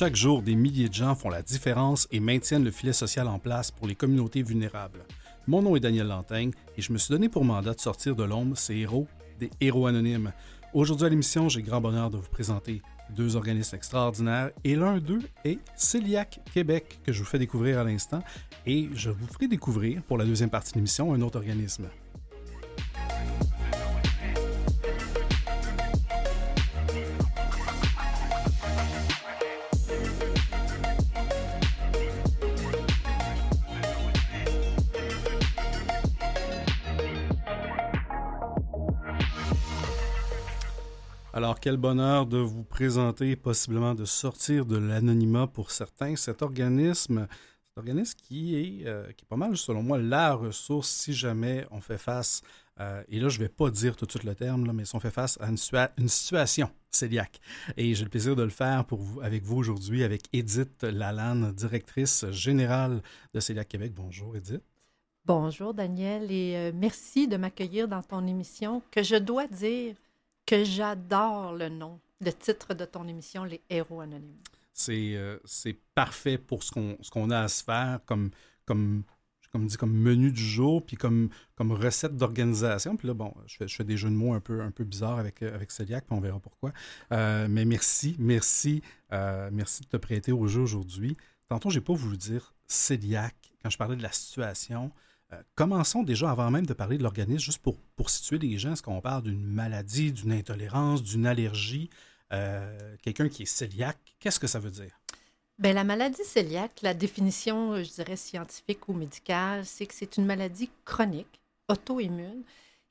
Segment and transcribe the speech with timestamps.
[0.00, 3.38] Chaque jour, des milliers de gens font la différence et maintiennent le filet social en
[3.38, 5.04] place pour les communautés vulnérables.
[5.46, 8.24] Mon nom est Daniel Lantaigne et je me suis donné pour mandat de sortir de
[8.24, 9.06] l'ombre ces héros,
[9.38, 10.32] des héros anonymes.
[10.72, 12.80] Aujourd'hui à l'émission, j'ai grand bonheur de vous présenter
[13.14, 17.84] deux organismes extraordinaires et l'un d'eux est Celiac Québec que je vous fais découvrir à
[17.84, 18.22] l'instant
[18.64, 21.90] et je vous ferai découvrir pour la deuxième partie de l'émission un autre organisme.
[41.40, 47.26] Alors, quel bonheur de vous présenter, possiblement de sortir de l'anonymat pour certains, cet organisme,
[47.64, 51.66] cet organisme qui est, euh, qui est pas mal, selon moi, la ressource si jamais
[51.70, 52.42] on fait face,
[52.78, 54.94] euh, et là, je ne vais pas dire tout de suite le terme, mais si
[54.94, 55.56] on fait face à une,
[55.96, 57.40] une situation cœliaque.
[57.78, 61.54] Et j'ai le plaisir de le faire pour vous, avec vous aujourd'hui, avec Edith Lalanne,
[61.54, 63.00] directrice générale
[63.32, 63.94] de Céliac Québec.
[63.94, 64.60] Bonjour, Edith.
[65.24, 69.96] Bonjour, Daniel, et euh, merci de m'accueillir dans ton émission que je dois dire
[70.50, 74.42] que j'adore le nom, le titre de ton émission, Les héros anonymes.
[74.72, 75.38] C'est euh,
[75.94, 78.30] parfait pour ce qu'on a à se faire comme,
[78.64, 79.04] comme,
[79.52, 82.96] comme, dit, comme menu du jour, puis comme, comme recette d'organisation.
[82.96, 84.82] Puis là, bon, je fais, je fais, des jeux de mots un peu, un peu
[84.82, 86.72] bizarres avec, euh, avec puis on verra pourquoi.
[87.12, 88.82] Euh, mais merci, merci,
[89.52, 91.16] merci de te prêter au jeu aujourd'hui.
[91.48, 94.90] Tantôt, j'ai pas voulu dire Celiac quand je parlais de la situation.
[95.32, 98.72] Euh, commençons déjà avant même de parler de l'organisme, juste pour, pour situer les gens.
[98.72, 101.88] Est-ce qu'on parle d'une maladie, d'une intolérance, d'une allergie?
[102.32, 104.98] Euh, quelqu'un qui est cœliaque, qu'est-ce que ça veut dire?
[105.58, 110.24] Bien, la maladie cœliaque, la définition, je dirais, scientifique ou médicale, c'est que c'est une
[110.24, 112.42] maladie chronique, auto-immune,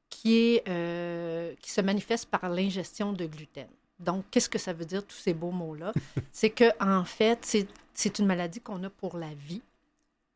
[0.10, 3.68] qui, est, euh, qui se manifeste par l'ingestion de gluten.
[4.00, 5.94] Donc, qu'est-ce que ça veut dire, tous ces beaux mots-là?
[6.32, 7.58] c'est que en fait,
[7.94, 9.62] c'est une maladie qu'on a pour la vie.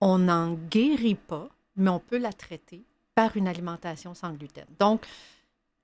[0.02, 2.84] On n'en guérit pas, mais on peut la traiter
[3.16, 4.66] par une alimentation sans gluten.
[4.80, 5.06] Donc,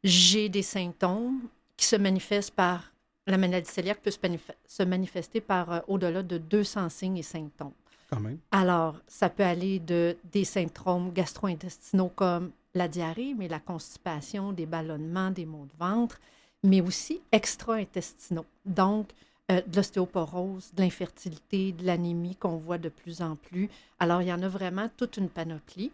[0.04, 1.42] j'ai des symptômes
[1.78, 2.92] qui se manifestent par
[3.30, 7.74] la maladie cœliaque peut se, manifester par euh, au-delà de 200 signes et symptômes.
[8.10, 8.40] Quand même.
[8.52, 14.66] Alors, ça peut aller de des symptômes gastro-intestinaux comme la diarrhée, mais la constipation, des
[14.66, 16.20] ballonnements, des maux de ventre,
[16.64, 18.46] mais aussi extra-intestinaux.
[18.66, 19.10] Donc,
[19.52, 23.70] euh, de l'ostéoporose, de l'infertilité, de l'anémie qu'on voit de plus en plus.
[23.98, 25.92] Alors, il y en a vraiment toute une panoplie.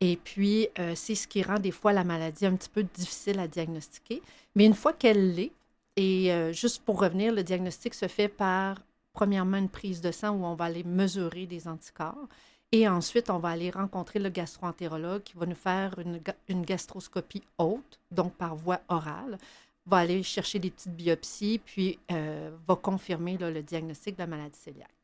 [0.00, 3.40] Et puis, euh, c'est ce qui rend des fois la maladie un petit peu difficile
[3.40, 4.20] à diagnostiquer.
[4.54, 5.52] Mais une fois qu'elle l'est,
[5.96, 8.76] et euh, juste pour revenir, le diagnostic se fait par,
[9.14, 12.28] premièrement, une prise de sang où on va aller mesurer des anticorps.
[12.72, 17.42] Et ensuite, on va aller rencontrer le gastroentérologue qui va nous faire une, une gastroscopie
[17.56, 19.38] haute, donc par voie orale
[19.88, 24.58] va aller chercher des petites biopsies, puis euh, va confirmer le diagnostic de la maladie
[24.64, 24.94] cœliaque.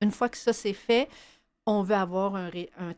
[0.00, 1.08] Une fois que ça c'est fait,
[1.66, 2.50] on veut avoir un,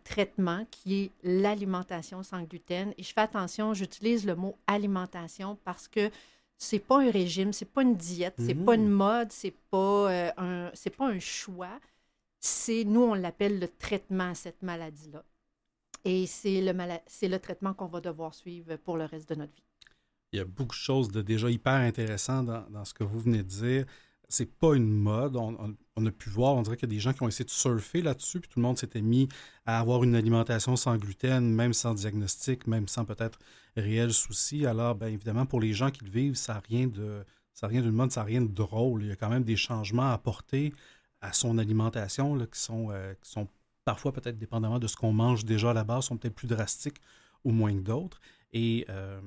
[0.04, 2.94] traitement qui est l'alimentation sans gluten.
[2.98, 6.10] Et je fais attention, j'utilise le mot alimentation parce que
[6.56, 8.92] c'est pas un régime, c'est pas une diète, c'est pas une mmh.
[8.92, 11.80] mode, c'est pas euh, un c'est pas un choix.
[12.38, 15.24] C'est nous on l'appelle le traitement à cette maladie là.
[16.04, 16.72] Et c'est le
[17.06, 19.69] c'est le traitement qu'on va devoir suivre pour le reste de notre vie
[20.32, 23.38] il y a beaucoup de choses de déjà hyper intéressantes dans, ce que vous venez
[23.38, 23.84] de dire.
[24.28, 25.36] C'est pas une mode.
[25.36, 27.50] On, a pu voir, on dirait qu'il y a des gens qui ont essayé de
[27.50, 29.28] surfer là-dessus, puis tout le monde s'était mis
[29.66, 33.40] à avoir une alimentation sans gluten, même sans diagnostic, même sans peut-être
[33.76, 34.66] réel souci.
[34.66, 37.24] Alors, bien évidemment, pour les gens qui le vivent, ça n'a rien de
[37.60, 39.02] ça rien d'une mode, ça n'a rien de drôle.
[39.02, 40.72] Il y a quand même des changements à apporter
[41.20, 43.48] à son alimentation là, qui, sont, euh, qui sont
[43.84, 47.00] parfois peut-être dépendamment de ce qu'on mange déjà à la base, sont peut-être plus drastiques
[47.44, 48.18] ou moins que d'autres.
[48.52, 49.20] Et euh,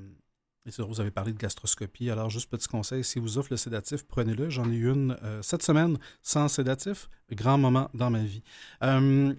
[0.66, 2.10] vous avez parlé de gastroscopie.
[2.10, 4.50] Alors, juste petit conseil, si vous offre le sédatif, prenez-le.
[4.50, 7.10] J'en ai eu une euh, cette semaine sans sédatif.
[7.32, 8.44] Grand moment dans ma vie.
[8.82, 9.34] Euh,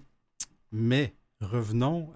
[0.71, 2.13] mais revenons,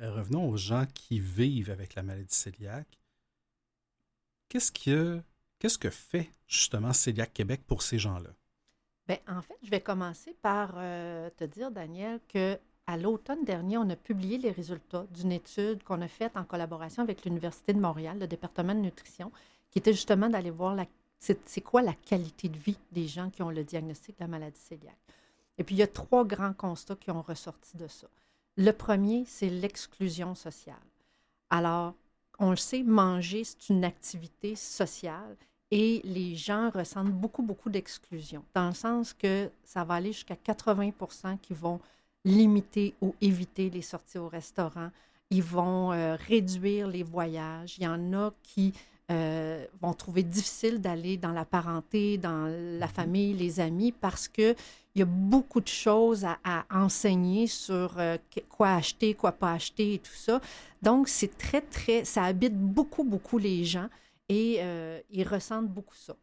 [0.00, 2.98] revenons aux gens qui vivent avec la maladie cœliaque.
[4.48, 5.20] Qu'est-ce que,
[5.58, 8.30] qu'est-ce que fait justement Céliac Québec pour ces gens-là?
[9.08, 13.78] Bien, en fait, je vais commencer par euh, te dire, Daniel, que à l'automne dernier,
[13.78, 17.80] on a publié les résultats d'une étude qu'on a faite en collaboration avec l'Université de
[17.80, 19.32] Montréal, le département de nutrition,
[19.70, 20.76] qui était justement d'aller voir
[21.18, 24.60] c'est, quoi la qualité de vie des gens qui ont le diagnostic de la maladie
[24.68, 24.96] cœliaque.
[25.58, 28.06] Et puis, il y a trois grands constats qui ont ressorti de ça.
[28.56, 30.76] Le premier, c'est l'exclusion sociale.
[31.50, 31.94] Alors,
[32.38, 35.36] on le sait, manger, c'est une activité sociale
[35.70, 40.36] et les gens ressentent beaucoup, beaucoup d'exclusion, dans le sens que ça va aller jusqu'à
[40.36, 41.80] 80% qui vont
[42.26, 44.90] limiter ou éviter les sorties au restaurant.
[45.30, 47.78] Ils vont euh, réduire les voyages.
[47.78, 48.74] Il y en a qui
[49.12, 54.56] euh, vont trouver difficile d'aller dans la parenté, dans la famille, les amis, parce qu'il
[54.96, 58.18] y a beaucoup de choses à, enseigner sur euh,
[58.48, 60.40] quoi acheter, quoi pas acheter et tout ça.
[60.82, 63.88] Donc, c'est très, très, ça habite beaucoup, beaucoup les gens
[64.28, 66.16] et euh, ils ressentent beaucoup ça.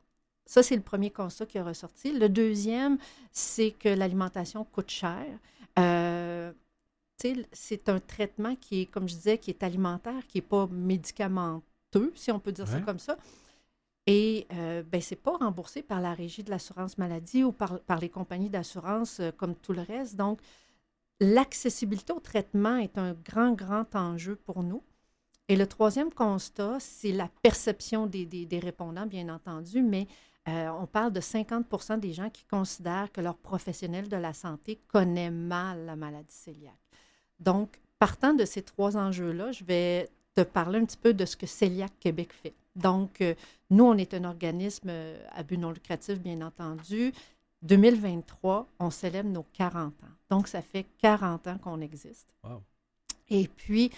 [0.45, 2.11] Ça, c'est le premier constat qui est ressorti.
[2.11, 2.97] Le deuxième,
[3.31, 5.25] c'est que l'alimentation coûte cher.
[7.51, 12.11] C'est un traitement qui est, comme je disais, qui est alimentaire, qui n'est pas médicamenteux
[12.15, 13.17] si on peut dire ça comme ça.
[14.05, 17.79] Et euh, ben, ce n'est pas remboursé par la régie de l'assurance maladie ou par,
[17.81, 20.17] par les compagnies d'assurance euh, comme tout le reste.
[20.17, 20.41] Donc,
[21.21, 24.83] l'accessibilité au traitement est un grand, grand enjeu pour nous.
[25.47, 30.07] Et le troisième constat, c'est la perception des, des, répondants, bien entendu, mais
[30.47, 34.79] euh, on parle de 50% des gens qui considèrent que leur professionnel de la santé
[34.87, 36.73] connaît mal la maladie cœliaque.
[37.39, 41.37] Donc, partant de ces trois enjeux-là, je vais te parler un petit peu de ce
[41.37, 42.53] que Celiac Québec fait.
[42.75, 43.35] Donc, euh,
[43.69, 47.13] nous, on est un organisme euh, à but non lucratif, bien entendu.
[47.61, 50.07] 2023, on célèbre nos 40 ans.
[50.29, 52.27] Donc, ça fait 40 ans qu'on existe.
[53.29, 53.91] Et puis,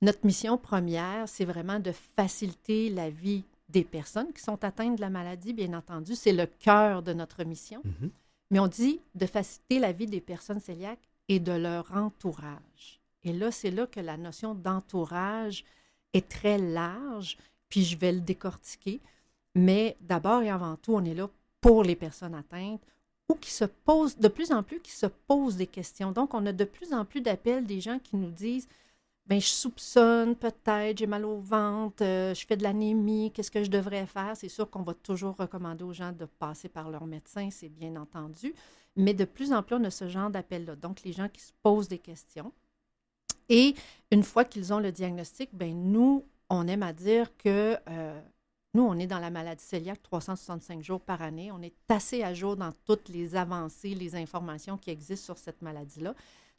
[0.00, 5.00] notre mission première, c'est vraiment de faciliter la vie des personnes qui sont atteintes de
[5.00, 6.14] la maladie, bien entendu.
[6.14, 7.82] C'est le cœur de notre mission.
[7.84, 8.10] Mm-hmm.
[8.50, 13.00] Mais on dit de faciliter la vie des personnes cœliaques et de leur entourage.
[13.22, 15.64] Et là, c'est là que la notion d'entourage
[16.12, 17.36] est très large,
[17.68, 19.00] puis je vais le décortiquer.
[19.54, 21.28] Mais d'abord et avant tout, on est là
[21.60, 22.82] pour les personnes atteintes
[23.28, 26.10] ou qui se posent, de plus en plus, qui se posent des questions.
[26.10, 28.68] Donc, on a de plus en plus d'appels des gens qui nous disent
[29.30, 33.62] ben je soupçonne peut-être, j'ai mal au ventre, euh, je fais de l'anémie, qu'est-ce que
[33.62, 34.36] je devrais faire?
[34.36, 37.94] C'est sûr qu'on va toujours recommander aux gens de passer par leur médecin, c'est bien
[37.94, 38.52] entendu,
[38.96, 40.74] mais de plus en plus, on a ce genre d'appel-là.
[40.74, 42.52] Donc, les gens qui se posent des questions.
[43.48, 43.76] Et
[44.10, 48.20] une fois qu'ils ont le diagnostic, ben nous, on aime à dire que euh,
[48.74, 51.52] nous, on est dans la maladie cœliaque 365 jours par année.
[51.52, 55.62] On est assez à jour dans toutes les avancées, les informations qui existent sur cette
[55.62, 56.16] maladie-là.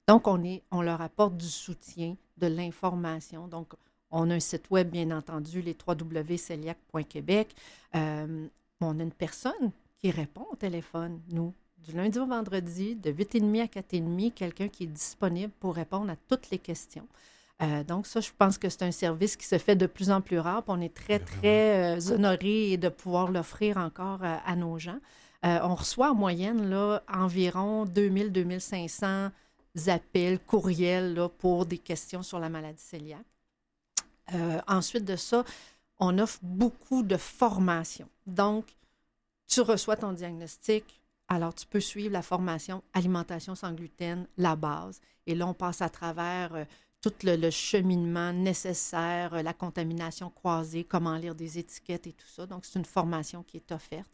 [0.08, 3.48] Donc, on, est, on leur apporte du soutien, de l'information.
[3.48, 3.74] Donc,
[4.12, 7.56] on a un site web, bien entendu, les www.celiac.québec.
[7.96, 8.48] Euh,
[8.82, 13.62] on a une personne qui répond au téléphone, nous, du lundi au vendredi, de 8h30
[13.62, 17.08] à 4h30, quelqu'un qui est disponible pour répondre à toutes les questions.
[17.62, 20.22] Euh, donc, ça, je pense que c'est un service qui se fait de plus en
[20.22, 20.64] plus rare.
[20.68, 25.00] on est très, très euh, honorés de pouvoir l'offrir encore euh, à nos gens.
[25.44, 29.30] on reçoit en moyenne là, environ 2000-2500
[29.88, 33.26] appels, courriels là, pour des questions sur la maladie cœliaque.
[34.68, 35.44] ensuite de ça,
[36.00, 38.10] on offre beaucoup de formations.
[38.26, 38.66] Donc,
[39.48, 41.02] tu reçois ton diagnostic,
[41.32, 45.00] alors, tu peux suivre la formation alimentation sans gluten, la base.
[45.28, 46.66] Et là, on passe à travers euh,
[47.00, 52.46] tout le, cheminement nécessaire, euh, la contamination croisée, comment lire des étiquettes et tout ça.
[52.46, 54.12] Donc, c'est une formation qui est offerte.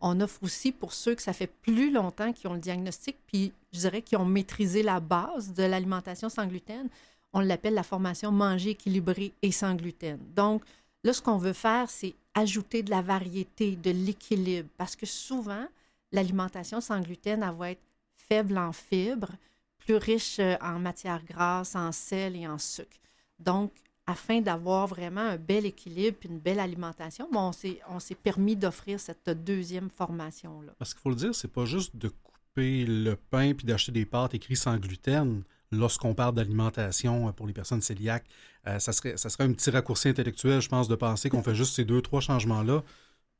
[0.00, 3.52] On offre aussi pour ceux que ça fait plus longtemps qui ont le diagnostic, puis
[3.72, 6.88] je dirais qui ont maîtrisé la base de l'alimentation sans gluten.
[7.32, 10.18] On l'appelle la formation manger équilibré et sans gluten.
[10.34, 10.62] Donc,
[11.04, 15.66] là, ce qu'on veut faire, c'est ajouter de la variété, de l'équilibre, parce que souvent,
[16.12, 17.82] l'alimentation sans gluten, elle va être
[18.16, 19.32] faible en fibres,
[19.78, 22.98] plus riche euh, en matières grasses, en sel et en sucre.
[23.38, 23.72] Donc,
[24.06, 27.52] afin d'avoir vraiment un bel équilibre et une belle alimentation, bon,
[27.88, 30.72] on s'est permis d'offrir cette deuxième formation-là.
[30.78, 34.06] Parce qu'il faut le dire, c'est pas juste de couper le pain puis d'acheter des
[34.06, 35.42] pâtes écrites sans gluten.
[35.72, 38.26] Lorsqu'on parle d'alimentation euh, pour les personnes cœliaques,
[38.66, 41.54] euh, ça, serait, ça serait un petit raccourci intellectuel, je pense, de penser qu'on fait
[41.54, 42.82] juste ces deux, trois changements-là.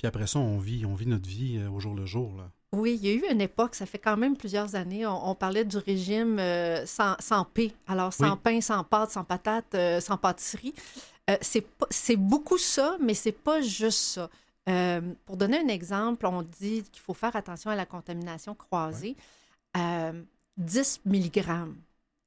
[0.00, 2.34] Puis après ça, on vit, on vit notre vie au jour le jour.
[2.34, 2.50] Là.
[2.72, 5.66] Oui, il y a eu une époque, ça fait quand même plusieurs années, on, parlait
[5.66, 7.66] du régime euh, sans, sans pain.
[7.86, 10.72] Alors, sans pain, sans pâte, sans patate, euh, sans pâtisserie.
[11.28, 11.36] Euh,
[11.90, 14.30] c'est beaucoup ça, mais c'est pas juste ça.
[15.26, 19.16] pour donner un exemple, on dit qu'il faut faire attention à la contamination croisée.
[20.56, 21.44] 10 mg,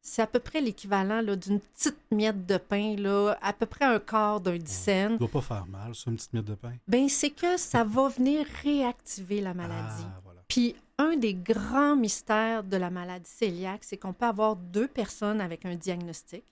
[0.06, 4.00] c'est à peu près l'équivalent d'une petite miette de pain, là, à peu près un
[4.00, 5.08] quart d'un dixaine.
[5.08, 6.74] Ça ne doit pas faire mal, ça, une petite miette de pain.
[6.86, 10.04] Bien, c'est que ça va venir réactiver la maladie.
[10.06, 10.20] Ah,
[10.50, 15.40] puis un des grands mystères de la maladie cœliaque, c'est qu'on peut avoir deux personnes
[15.40, 16.44] avec un diagnostic.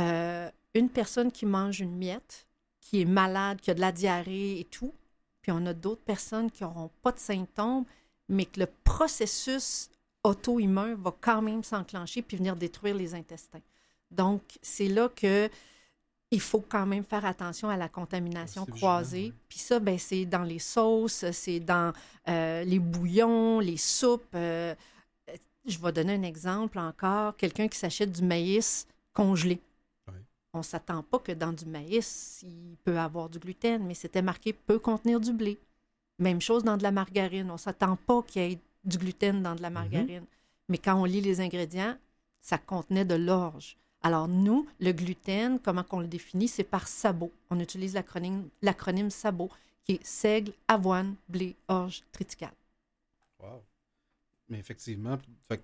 [0.00, 2.46] Euh, une personne qui mange une miette,
[2.80, 4.94] qui est malade, qui a de la diarrhée et tout.
[5.42, 7.84] Puis on a d'autres personnes qui n'auront pas de symptômes,
[8.28, 9.90] mais que le processus
[10.26, 13.60] auto-immun va quand même s'enclencher puis venir détruire les intestins.
[14.10, 15.48] Donc, c'est là que
[16.32, 19.32] il faut quand même faire attention à la contamination croisée.
[19.48, 21.92] Puis ça, ben, c'est dans les sauces, c'est dans
[22.28, 24.34] euh, les bouillons, les soupes.
[24.34, 24.74] Euh,
[25.64, 27.36] je vais donner un exemple encore.
[27.36, 29.60] Quelqu'un qui s'achète du maïs congelé.
[30.52, 34.22] on ne s'attend pas que dans du maïs, il peut avoir du gluten, mais c'était
[34.22, 35.58] marqué peut contenir du blé.
[36.18, 37.50] Même chose dans de la margarine.
[37.50, 39.74] On ne s'attend pas qu'il y ait du gluten dans de la mhm.
[39.74, 40.24] margarine.
[40.68, 41.96] Mais quand on lit les ingrédients,
[42.40, 43.76] ça contenait de l'orge.
[44.02, 47.32] Alors nous, le gluten, comment qu'on le définit, c'est par sabot.
[47.50, 47.94] On utilise
[48.62, 49.50] l'acronyme sabot,
[49.84, 52.54] qui est seigle, avoine, blé, orge, triticale.
[53.40, 53.62] Wow.
[54.48, 55.18] Mais effectivement,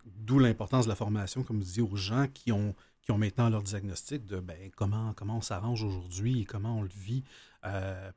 [0.06, 3.48] d'où l'importance de la formation, comme vous disiez, aux gens qui ont, qui ont maintenant
[3.48, 7.22] leur diagnostic de ben, comment, comment on s'arrange aujourd'hui et comment on le vit
[7.64, 8.10] euh,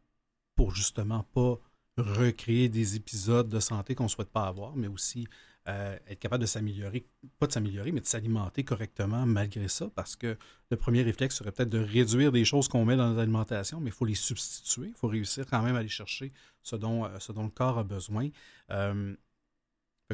[0.56, 1.60] pour justement pas
[1.98, 5.28] recréer des épisodes de santé qu'on ne souhaite pas avoir, mais aussi
[5.68, 7.08] euh, être capable de s'améliorer,
[7.40, 10.38] pas de s'améliorer, mais de s'alimenter correctement malgré ça, parce que
[10.70, 13.90] le premier réflexe serait peut-être de réduire des choses qu'on met dans notre alimentation, mais
[13.90, 17.20] il faut les substituer, il faut réussir quand même à aller chercher ce dont, euh,
[17.20, 18.30] ce le corps a besoin.
[18.72, 19.16] Euh,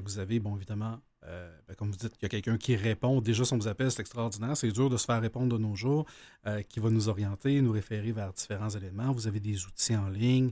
[0.01, 3.19] vous avez, bon, évidemment, ben, comme vous dites, il y a quelqu'un qui répond.
[3.21, 4.55] Déjà, si on vous appelle, c'est extraordinaire.
[4.55, 6.05] C'est dur de se faire répondre de nos jours,
[6.69, 9.11] qui va nous orienter, nous référer vers différents éléments.
[9.11, 10.51] Vous avez des outils en ligne,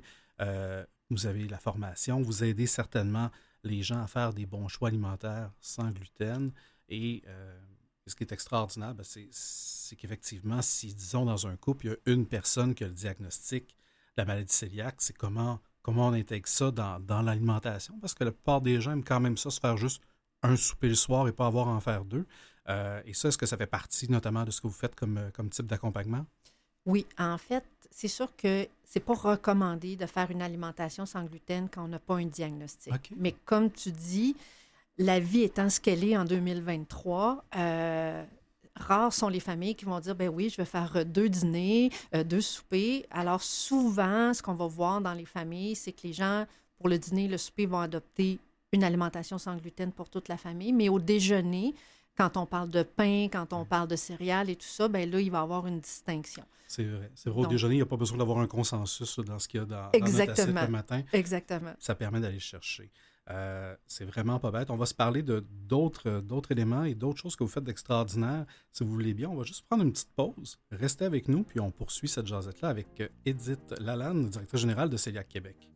[1.10, 3.32] vous avez la formation, vous aidez certainement
[3.64, 6.52] les gens à faire des bons choix alimentaires sans gluten.
[6.88, 7.60] Et euh,
[8.08, 11.98] ce qui est extraordinaire, ben, c'est qu'effectivement, si, disons, dans un couple, il y a
[12.06, 13.76] une personne qui a le diagnostic
[14.18, 18.24] de la maladie cœliaque, c'est comment, comment on intègre ça dans, dans l'alimentation, parce que
[18.24, 20.02] la plupart des gens aiment quand même ça, se faire juste
[20.42, 22.26] un souper le soir et pas avoir à en faire deux.
[22.70, 25.32] Euh, et ça, est-ce que ça fait partie notamment de ce que vous faites comme,
[25.34, 26.26] comme type d'accompagnement?
[26.86, 31.70] Oui, en fait, c'est sûr que c'est pas recommandé de faire une alimentation sans gluten
[31.70, 33.12] quand on n'a pas un diagnostic.
[33.18, 34.36] Mais comme tu dis,
[34.98, 38.26] la vie étant ce qu'elle est en 2023, euh,
[38.76, 42.24] rares sont les familles qui vont dire ben oui, je vais faire deux dîners, euh,
[42.24, 43.06] deux soupers.
[43.12, 46.46] Alors souvent, ce qu'on va voir dans les familles, c'est que les gens
[46.78, 48.40] pour le dîner, le souper vont adopter
[48.72, 51.74] une alimentation sans gluten pour toute la famille, mais au déjeuner,
[52.20, 55.22] quand on parle de pain, quand on parle de céréales et tout ça, ben là,
[55.22, 56.44] il va y avoir une distinction.
[56.68, 57.10] C'est vrai.
[57.16, 59.62] C'est vrai, au déjeuner, il n'y a pas besoin d'avoir un consensus dans ce qu'il
[59.62, 60.54] y a dans, Exactement.
[60.54, 61.02] notre le matin.
[61.14, 61.72] Exactement.
[61.80, 62.92] Ça permet d'aller chercher.
[63.30, 64.70] Euh, c'est vraiment pas bête.
[64.70, 68.46] On va se parler de d'autres, d'autres éléments et d'autres choses que vous faites d'extraordinaire.
[68.74, 70.60] Si vous voulez bien, on va juste prendre une petite pause.
[70.72, 75.30] Restez avec nous, puis on poursuit cette jasette-là avec Edith Lalanne, directrice générale de Céliac
[75.30, 75.70] Québec.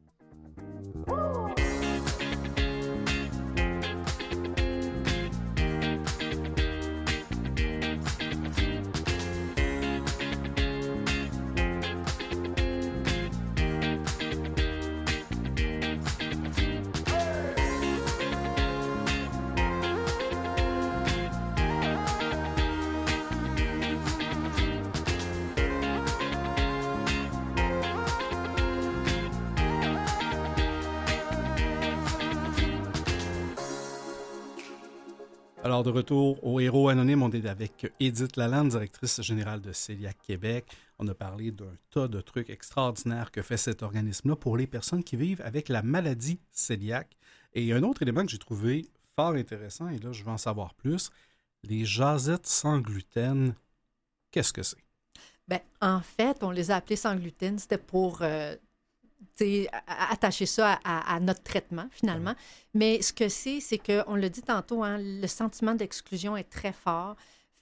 [35.84, 40.66] De retour au Héros Anonyme, on est avec Edith Lalande, directrice générale de Céliac Québec.
[40.98, 45.04] On a parlé d'un tas de trucs extraordinaires que fait cet organisme-là pour les personnes
[45.04, 47.18] qui vivent avec la maladie cœliaque.
[47.54, 48.86] Et un autre élément que j'ai trouvé
[49.18, 51.12] fort intéressant, et là, je veux en savoir plus,
[51.64, 53.54] les jasettes sans gluten,
[54.32, 54.78] qu'est-ce que c'est?
[55.50, 57.60] Bien, en fait, on les a appelés sans gluten.
[57.60, 58.56] C'était pour euh,
[59.88, 62.34] attacher ça à, notre traitement, finalement.
[62.74, 66.74] Mais ce que c'est, c'est qu'on le dit tantôt, hein, le sentiment d'exclusion est très
[66.74, 67.16] fort.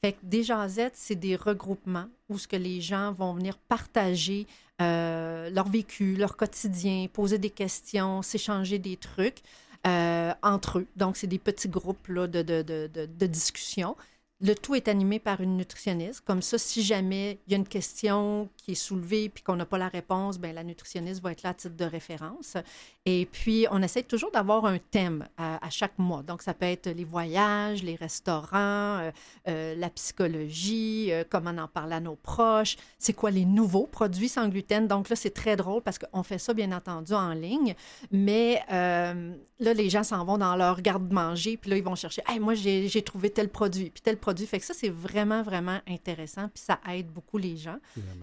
[0.03, 4.47] Fait que des jasettes, c'est des regroupements où ce que les gens vont venir partager
[4.81, 9.43] euh, leur vécu, leur quotidien, poser des questions, s'échanger des trucs
[9.85, 10.87] euh, entre eux.
[10.95, 13.95] Donc, c'est des petits groupes là, de, de, de, de discussion.
[14.41, 16.21] Le tout est animé par une nutritionniste.
[16.21, 19.65] Comme ça, si jamais il y a une question qui est soulevée puis qu'on n'a
[19.65, 22.57] pas la réponse, ben la nutritionniste va être là à titre de référence.
[23.05, 26.21] Et puis, on essaie toujours d'avoir un thème à, chaque mois.
[26.21, 29.12] Donc, ça peut être les voyages, les restaurants, euh,
[29.48, 34.29] euh, la psychologie, euh, comment en parler à nos proches, c'est quoi les nouveaux produits
[34.29, 34.88] sans gluten?
[34.88, 37.75] Donc là, c'est très drôle parce qu'on fait ça, bien entendu, en ligne.
[38.12, 42.39] Mais là, les gens s'en vont dans leur garde-manger, puis là, ils vont chercher, hey,
[42.39, 46.50] moi, j'ai trouvé tel produit, puis tel produit fait que ça, c'est vraiment, vraiment intéressant.
[46.50, 47.77] Puis ça aide beaucoup les gens.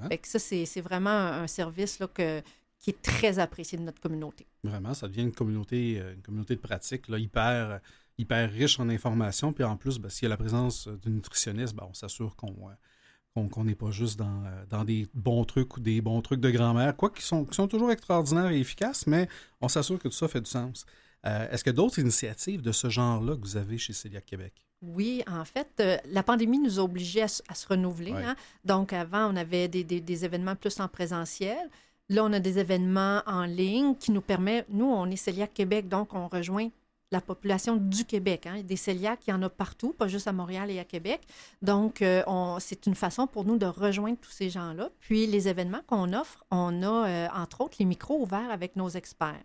[0.08, 2.42] Fait que ça, c'est vraiment un, service là, que,
[2.78, 4.46] qui est très apprécié de notre communauté.
[4.62, 7.80] Vraiment, ça devient une communauté, euh, une communauté de pratique là, hyper,
[8.18, 9.52] hyper riche en informations.
[9.52, 12.54] Puis en plus, ben, s'il y a la présence d'une nutritionniste, ben, on s'assure qu'on
[12.68, 16.40] euh, qu'on n'est pas juste dans, euh, dans, des bons trucs ou des bons trucs
[16.40, 19.28] de grand-mère, quoi, qui sont, qui sont toujours extraordinaires et efficaces, mais
[19.60, 20.86] on s'assure que tout ça fait du sens.
[21.24, 24.54] Est-ce a d'autres initiatives de ce genre-là que vous avez chez Céliac Québec?
[24.80, 28.12] Oui, en fait, euh, la pandémie nous a obligés à, se renouveler.
[28.12, 28.36] Hein.
[28.64, 31.68] Donc, avant, on avait des, événements plus en présentiel.
[32.08, 35.88] Là, on a des événements en ligne qui nous permettent, nous, on est Céliac Québec,
[35.88, 36.68] donc on rejoint
[37.10, 38.46] la population du Québec.
[38.46, 38.62] Hein.
[38.62, 41.20] Des cœliaques, il y en a partout, pas juste à Montréal et à Québec.
[41.62, 42.22] Donc, euh,
[42.60, 44.90] c'est une façon pour nous de rejoindre tous ces gens-là.
[45.00, 48.90] Puis, les événements qu'on offre, on a, euh, entre autres, les micros ouverts avec nos
[48.90, 49.42] experts.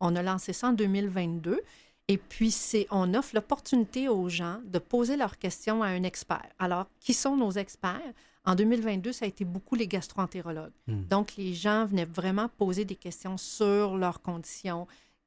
[0.00, 1.60] On a lancé ça en 2022.
[2.08, 6.48] Et puis, c'est, on offre l'opportunité aux gens de poser leurs questions à un expert.
[6.58, 8.14] Alors, qui sont nos experts?
[8.46, 10.72] En 2022, ça a été beaucoup les gastroentérologues.
[10.86, 11.02] Hmm.
[11.10, 14.86] Donc, les gens venaient vraiment poser des questions sur leurs conditions,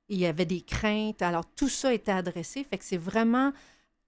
[0.09, 1.21] il y avait des craintes.
[1.21, 2.63] Alors, tout ça était adressé.
[2.63, 3.53] Fait que c'est vraiment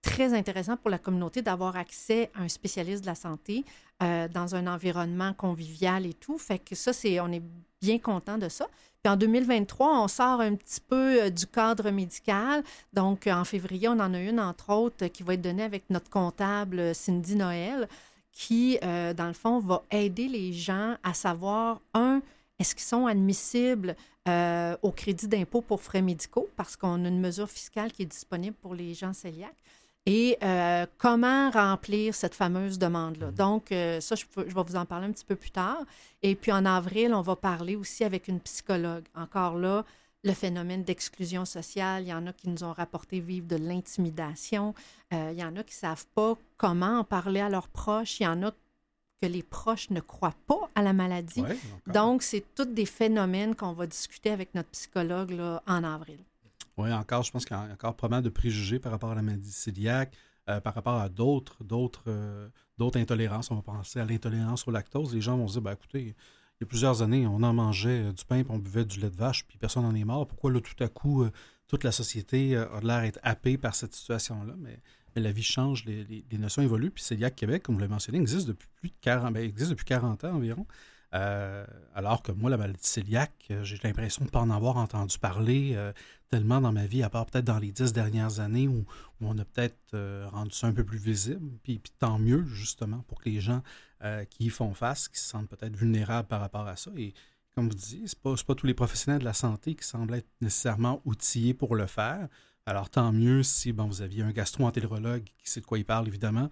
[0.04, 3.66] très intéressant pour la communauté d'avoir accès à un spécialiste de la santé
[4.04, 6.38] euh, dans un environnement convivial et tout.
[6.38, 7.42] Fait que ça, c'est, on est
[7.82, 8.68] bien content de ça.
[9.02, 12.64] Puis en 2023, on sort un petit peu euh, du cadre médical.
[12.92, 16.10] Donc, en février, on en a une, entre autres, qui va être donnée avec notre
[16.10, 17.88] comptable Cindy Noël,
[18.32, 22.22] qui, euh, dans le fond, va aider les gens à savoir, un,
[22.60, 23.96] est-ce qu'ils sont admissibles
[24.30, 28.06] euh, au crédit d'impôt pour frais médicaux parce qu'on a une mesure fiscale qui est
[28.06, 29.62] disponible pour les gens cœliaques.
[30.06, 33.32] Et euh, comment remplir cette fameuse demande-là?
[33.32, 33.36] Mmh.
[33.36, 35.84] Donc, euh, ça, je, je, vais vous en parler un petit peu plus tard.
[36.22, 39.06] Et puis, en avril, on va parler aussi avec une psychologue.
[39.16, 39.86] Encore là,
[40.26, 42.04] le phénomène d'exclusion sociale.
[42.04, 44.74] Il y en a qui nous ont rapporté vivre de l'intimidation.
[45.12, 48.20] il y en a qui ne savent pas comment en parler à leurs proches.
[48.22, 48.52] Il y en a
[49.22, 51.44] que les proches ne croient pas à la maladie.
[51.88, 56.20] Donc, c'est tous des phénomènes qu'on va discuter avec notre psychologue là, en avril.
[56.78, 59.16] Oui, encore, je pense qu'il y a encore pas mal de préjugés par rapport à
[59.16, 60.16] la maladie cœliaque,
[60.50, 63.52] euh, par rapport à d'autres, d'autres, euh, d'autres intolérances.
[63.52, 65.14] On va penser à l'intolérance au lactose.
[65.14, 68.06] Les gens vont se dire, ben, écoutez, il y a plusieurs années, on en mangeait
[68.06, 70.28] euh, du pain, puis on buvait du lait de vache, puis personne n'en est mort.
[70.28, 71.26] Pourquoi là, tout à coup,
[71.68, 74.56] toute la société a l'air d'être happée par cette situation-là?
[74.58, 74.80] Mais
[75.16, 76.92] la vie change, les, notions évoluent.
[76.92, 79.86] Puis Celiac Québec, comme vous l'avez mentionné, existe depuis plus de 40, ben, existe depuis
[79.86, 80.66] 40 ans environ.
[81.14, 84.78] Euh, alors que moi, la maladie cœliaque, euh, j'ai l'impression de ne pas en avoir
[84.78, 85.94] entendu parler euh,
[86.32, 88.86] tellement dans ma vie, à part peut-être dans les dix dernières années où,
[89.22, 89.78] on a peut-être
[90.32, 91.50] rendu ça un peu plus visible.
[91.64, 93.62] Puis, tant mieux, justement, pour que les gens
[94.30, 96.92] qui y font face, qui se sentent peut-être vulnérables par rapport à ça.
[96.98, 97.14] Et
[97.56, 100.28] comme vous dites, ce n'est pas, tous les professionnels de la santé qui semblent être
[100.42, 102.28] nécessairement outillés pour le faire.
[102.66, 106.06] Alors, tant mieux si bon, vous aviez un gastro-entérologue qui sait de quoi il parle,
[106.10, 106.50] évidemment.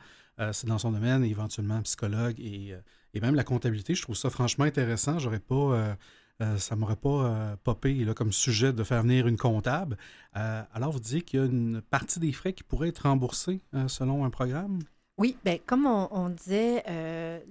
[0.54, 2.74] C'est dans son domaine, et éventuellement un psychologue et,
[3.14, 3.96] et, même la comptabilité.
[3.96, 5.20] Je trouve ça franchement intéressant.
[5.20, 5.96] J'aurais pas.
[6.42, 9.96] Euh, ça m'aurait pas popé là, comme sujet de faire venir une comptable.
[10.34, 14.26] alors, vous dites qu'il y a une partie des frais qui pourrait être remboursée selon
[14.26, 14.80] un programme?
[15.20, 16.84] Oui, bien, comme on, disait,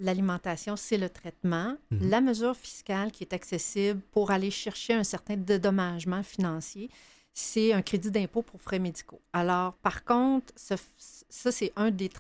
[0.01, 1.77] l'alimentation, c'est le traitement.
[1.93, 2.11] Mhm.
[2.11, 6.91] La mesure fiscale qui est accessible pour aller chercher un certain dédommagement financier,
[7.33, 9.21] c'est un crédit d'impôt pour frais médicaux.
[9.33, 10.77] Alors, par contre, ça,
[11.29, 12.11] c'est un des,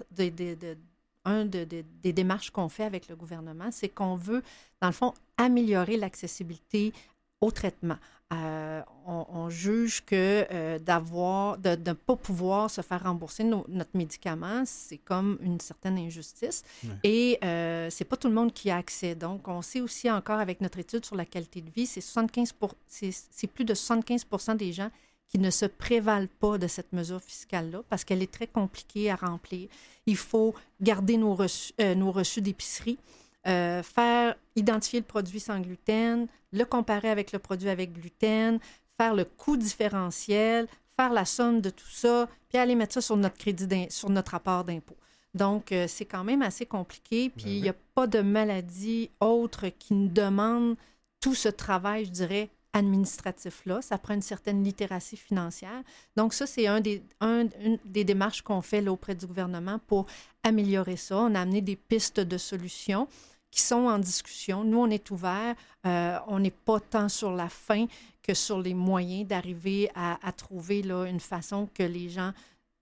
[1.24, 4.42] un des démarches qu'on fait avec le gouvernement, c'est qu'on veut,
[4.80, 6.92] dans le fond, améliorer l'accessibilité
[7.40, 7.96] au traitement.
[8.32, 14.62] Euh, on, juge que euh, d'avoir, de ne pas pouvoir se faire rembourser notre médicament,
[14.64, 16.62] c'est comme une certaine injustice.
[17.02, 19.16] Et euh, c'est pas tout le monde qui a accès.
[19.16, 22.54] Donc, on sait aussi encore avec notre étude sur la qualité de vie, c'est 75
[22.86, 24.90] c'est plus de 75% des gens
[25.30, 29.16] qui ne se prévalent pas de cette mesure fiscale-là parce qu'elle est très compliquée à
[29.16, 29.68] remplir.
[30.06, 32.98] Il faut garder nos reçus, euh, nos reçus d'épicerie,
[33.46, 38.58] euh, faire identifier le produit sans gluten, le comparer avec le produit avec gluten,
[38.98, 40.66] faire le coût différentiel,
[40.96, 44.32] faire la somme de tout ça, puis aller mettre ça sur notre crédit, sur notre
[44.32, 44.96] rapport d'impôt.
[45.32, 47.30] Donc, euh, c'est quand même assez compliqué.
[47.30, 50.76] Puis, il n'y a pas de maladie autre qui nous demande
[51.20, 53.82] tout ce travail, je dirais, administratif-là.
[53.82, 55.82] Ça prend une certaine littératie financière.
[56.16, 60.06] Donc, ça, c'est un des, un, une des démarches qu'on fait auprès du gouvernement pour
[60.42, 61.18] améliorer ça.
[61.18, 63.08] On a amené des pistes de solutions
[63.50, 64.64] qui sont en discussion.
[64.64, 65.54] Nous, on est ouvert.
[65.86, 67.86] Euh, on n'est pas tant sur la fin
[68.22, 72.32] que sur les moyens d'arriver à, trouver là, une façon que les gens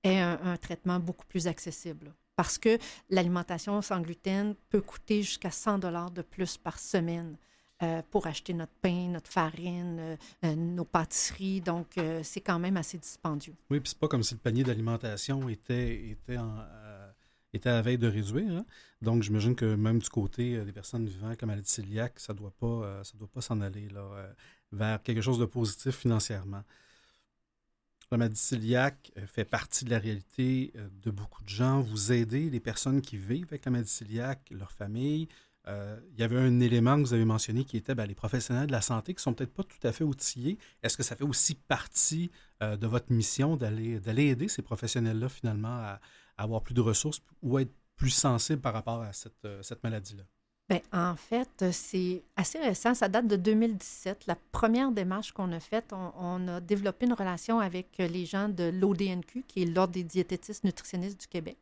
[0.04, 2.12] aient un, un traitement beaucoup plus accessible.
[2.36, 2.78] Parce que
[3.10, 7.36] l'alimentation sans gluten peut coûter jusqu'à 100 dollars de plus par semaine.
[7.80, 11.60] Euh, pour acheter notre pain, notre farine, euh, euh, nos pâtisseries.
[11.60, 13.54] Donc, c'est quand même assez dispendieux.
[13.70, 16.38] Oui, puis c'est pas comme si le panier d'alimentation était, était,
[17.52, 18.50] était à la veille de réduire.
[18.50, 18.66] Hein.
[19.00, 22.52] Donc, j'imagine que même du côté des personnes vivant comme maladie cœliaque, ça ne doit
[22.58, 24.34] pas, ça doit pas s'en aller là,
[24.72, 26.64] vers quelque chose de positif financièrement.
[28.10, 30.72] La maladie cœliaque fait partie de la réalité
[31.04, 31.80] de beaucoup de gens.
[31.80, 35.28] Vous aidez les personnes qui vivent avec la maladie cœliaque, leurs familles,
[35.68, 38.68] euh, il y avait un élément que vous avez mentionné qui était ben, les professionnels
[38.68, 40.58] de la santé qui sont peut-être pas tout à fait outillés.
[40.82, 42.30] Est-ce que ça fait aussi partie
[42.62, 46.00] euh, de votre mission d'aller aider ces professionnels-là finalement à,
[46.38, 50.22] avoir plus de ressources ou être plus sensibles par rapport à cette, euh, maladie-là?
[50.70, 52.94] Bien, en fait, c'est assez récent.
[52.94, 54.26] Ça date de 2017.
[54.26, 58.64] La première démarche qu'on a faite, on, a développé une relation avec les gens de
[58.64, 61.56] l'ODNQ, qui est l'Ordre des diététistes nutritionnistes du Québec.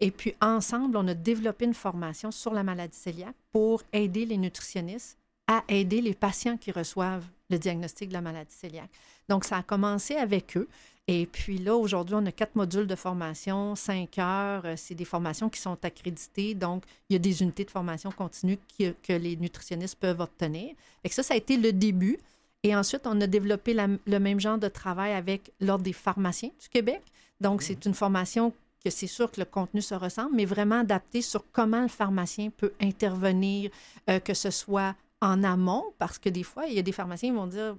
[0.00, 4.36] Et puis, ensemble, on a développé une formation sur la maladie cœliaque pour aider les
[4.36, 8.90] nutritionnistes à aider les patients qui reçoivent le diagnostic de la maladie cœliaque.
[9.28, 10.68] Donc, ça a commencé avec eux.
[11.10, 14.66] Et puis là, aujourd'hui, on a quatre modules de formation, cinq heures.
[14.66, 16.54] Euh, c'est des formations qui sont accréditées.
[16.54, 20.74] Donc, il y a des unités de formation continue que les nutritionnistes peuvent obtenir.
[21.02, 22.18] Et ça, ça a été le début.
[22.62, 26.68] Et ensuite, on a développé le même genre de travail avec l'Ordre des pharmaciens du
[26.68, 27.00] Québec.
[27.40, 31.22] Donc, c'est une formation que c'est sûr que le contenu se ressemble, mais vraiment adapté
[31.22, 33.70] sur comment le pharmacien peut intervenir,
[34.08, 37.30] euh, que ce soit en amont, parce que des fois, il y a des pharmaciens
[37.30, 37.76] qui vont dire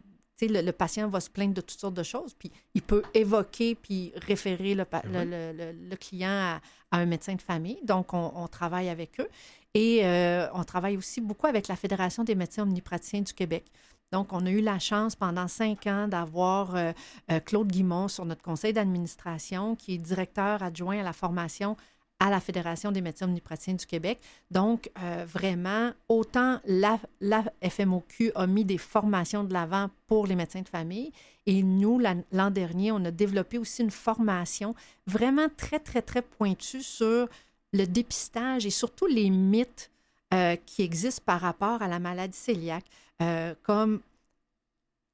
[0.48, 3.76] le, le, patient va se plaindre de toutes sortes de choses, puis il peut évoquer
[3.76, 7.80] puis référer le, le, client à, un médecin de famille.
[7.84, 9.30] Donc, on, travaille avec eux.
[9.74, 13.66] Et euh, on travaille aussi beaucoup avec la Fédération des médecins omnipraticiens du Québec.
[14.12, 16.92] Donc, on a eu la chance pendant cinq ans d'avoir euh,
[17.32, 21.78] euh, Claude Guimont sur notre conseil d'administration, qui est directeur adjoint à la formation
[22.22, 24.20] à la Fédération des médecins omnipraticiens du Québec.
[24.52, 27.00] Donc, euh, vraiment, autant la,
[27.64, 31.14] FMOQ a mis des formations de l'avant pour les médecins de famille,
[31.46, 34.76] et nous, l'an dernier, on a développé aussi une formation
[35.08, 37.30] vraiment très, très, très pointue sur
[37.72, 39.90] le dépistage et surtout les mythes
[40.68, 42.86] qui existent par rapport à la maladie cœliaque,
[43.22, 44.02] euh, comme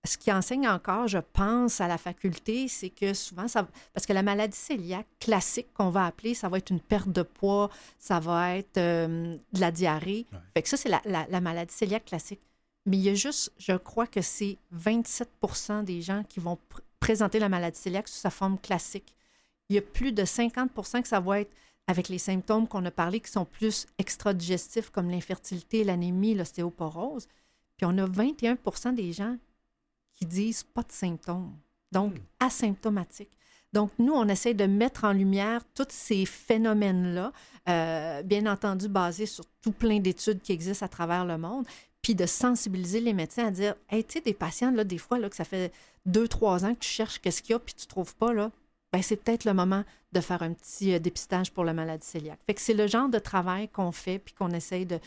[0.06, 4.13] ce qui enseigne encore, je pense, à la faculté, c'est que souvent, ça, parce que
[4.13, 8.20] la maladie cœliaque classique qu'on va appeler, ça va être une perte de poids, ça
[8.20, 10.26] va être euh, de la diarrhée.
[10.54, 12.41] Fait que ça, c'est la, maladie cœliaque classique.
[12.86, 16.60] Mais il y a juste, je crois que c'est 27% des gens qui vont
[17.00, 19.13] présenter la maladie cœliaque sous sa forme classique.
[19.70, 21.52] Il y a plus de 50% que ça va être
[21.88, 27.28] avec les symptômes qu'on a parlé qui sont plus extra-digestifs, comme l'infertilité, l'anémie, l'ostéoporose.
[27.77, 28.57] Puis on a 21
[28.93, 29.38] des gens
[30.13, 31.53] qui disent pas de symptômes,
[31.91, 32.23] donc hmm.
[32.39, 33.38] asymptomatiques.
[33.75, 37.33] Donc, nous, on essaie de mettre en lumière tous ces phénomènes-là,
[37.67, 41.65] euh, bien entendu basés sur tout plein d'études qui existent à travers le monde,
[42.01, 45.19] puis de sensibiliser les médecins à dire Hey, tu sais, des patients, là, des fois,
[45.19, 45.73] là, que ça fait
[46.05, 48.31] deux, trois ans que tu cherches qu'est-ce qu'il y a, puis tu ne trouves pas,
[48.31, 48.49] là,
[48.93, 49.83] ben, c'est peut-être le moment
[50.13, 52.39] de faire un petit euh, dépistage pour la maladie cœliaque.
[52.47, 54.99] Fait que c'est le genre de travail qu'on fait, puis qu'on essaye de,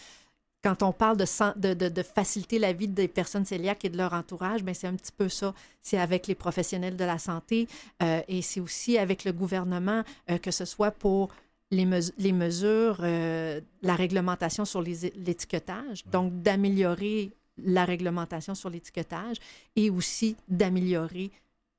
[0.62, 4.64] quand on parle de, de, faciliter la vie des personnes cœliaques et de leur entourage,
[4.64, 5.54] ben, c'est un petit peu ça.
[5.80, 7.68] C'est avec les professionnels de la santé
[8.02, 11.28] euh, et c'est aussi avec le gouvernement, euh, que ce soit pour
[11.70, 11.86] les,
[12.18, 19.36] les mesures, euh, la réglementation sur l'étiquetage, donc d'améliorer la réglementation sur l'étiquetage
[19.76, 21.30] et aussi d'améliorer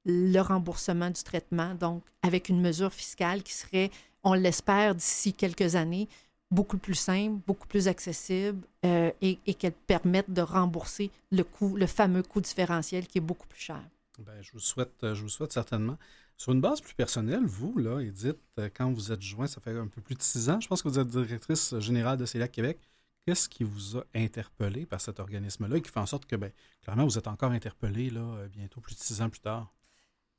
[0.05, 3.91] le remboursement du traitement, donc avec une mesure fiscale qui serait,
[4.23, 6.07] on l'espère, d'ici quelques années,
[6.51, 11.75] beaucoup plus simple, beaucoup plus accessible euh, et, et qu'elles permettent de rembourser le coût,
[11.75, 13.81] le fameux coût différentiel qui est beaucoup plus cher.
[14.17, 15.97] Bien, je, vous souhaite, euh, je vous souhaite certainement.
[16.37, 19.77] Sur une base plus personnelle, vous, là, Edith, euh, quand vous êtes joint, ça fait
[19.77, 22.51] un peu plus de six ans, je pense que vous êtes directrice générale de CELAC
[22.51, 22.79] Québec.
[23.25, 26.49] Qu'est-ce qui vous a interpellé par cet organisme-là et qui fait en sorte que, bien,
[26.81, 29.71] clairement, vous êtes encore interpellé là, bientôt plus de six ans plus tard?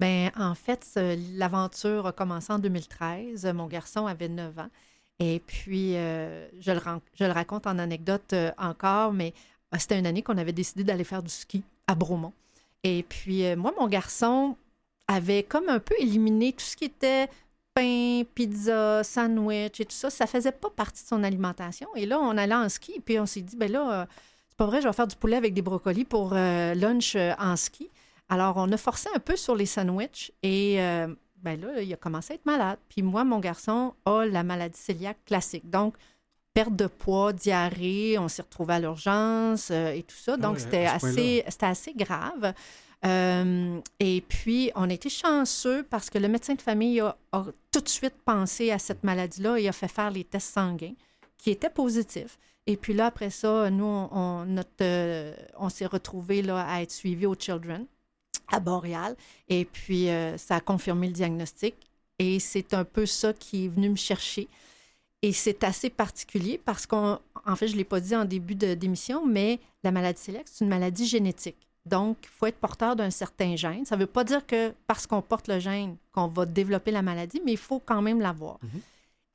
[0.00, 0.98] Bien, en fait,
[1.36, 3.44] l'aventure a commencé en 2013.
[3.54, 4.70] Mon garçon avait 9 ans.
[5.20, 6.80] Et puis, euh, je, le,
[7.14, 9.34] je, le, raconte en anecdote euh, encore, mais
[9.74, 12.32] euh, c'était une année qu'on avait décidé d'aller faire du ski à Bromont.
[12.82, 14.56] Et puis, moi, mon garçon
[15.06, 17.28] avait comme un peu éliminé tout ce qui était
[17.74, 20.08] pain, pizza, sandwich et tout ça.
[20.08, 21.88] Ça faisait pas partie de son alimentation.
[21.94, 24.08] Et là, on allait en ski, et puis on s'est dit, ben là,
[24.48, 27.90] c'est pas vrai, je vais faire du poulet avec des brocolis pour lunch en ski.
[28.30, 30.78] Alors, on a forcé un peu sur les sandwichs et
[31.42, 32.78] ben là, il a commencé à être malade.
[32.88, 35.68] Puis moi, mon garçon a la maladie cœliaque classique.
[35.68, 35.94] Donc,
[36.54, 40.36] perte de poids, diarrhée, on s'est retrouvé à l'urgence euh, et tout ça.
[40.36, 42.54] Donc, ah c'était assez, assez grave.
[43.04, 47.16] Euh, et puis, on a été chanceux parce que le médecin de famille a,
[47.70, 50.94] tout de suite pensé à cette maladie-là et a fait faire les tests sanguins
[51.38, 52.38] qui étaient positifs.
[52.66, 54.46] Et puis là, après ça, nous, on,
[54.82, 57.86] euh, on s'est retrouvés là, à être suivis au Children
[58.50, 59.16] à Boréal.
[59.48, 61.74] Et puis, euh, ça a confirmé le diagnostic.
[62.18, 64.48] Et c'est un peu ça qui est venu me chercher.
[65.22, 67.18] Et c'est assez particulier parce qu'en
[67.56, 70.70] fait, je ne l'ai pas dit en début d'émission, mais la maladie cœliaque, c'est une
[70.70, 71.56] maladie génétique.
[71.86, 73.84] Donc, il faut être porteur d'un certain gène.
[73.84, 77.02] Ça ne veut pas dire que parce qu'on porte le gène, qu'on va développer la
[77.02, 78.58] maladie, mais il faut quand même l'avoir.
[78.58, 78.80] Mm-hmm.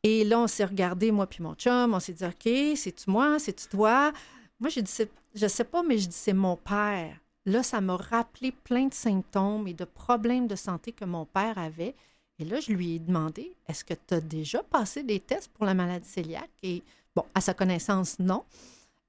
[0.03, 3.39] Et là, on s'est regardé, moi puis mon chum, on s'est dit, OK, c'est-tu moi,
[3.39, 4.13] c'est-tu toi?
[4.59, 4.93] Moi, j'ai dit,
[5.33, 7.17] je sais pas, mais je dis, c'est mon père.
[7.45, 11.57] Là, ça m'a rappelé plein de symptômes et de problèmes de santé que mon père
[11.57, 11.95] avait.
[12.39, 15.65] Et là, je lui ai demandé Est-ce que tu as déjà passé des tests pour
[15.65, 16.49] la maladie cœliaque?
[16.63, 16.81] Et
[17.15, 18.43] bon, à sa connaissance, non.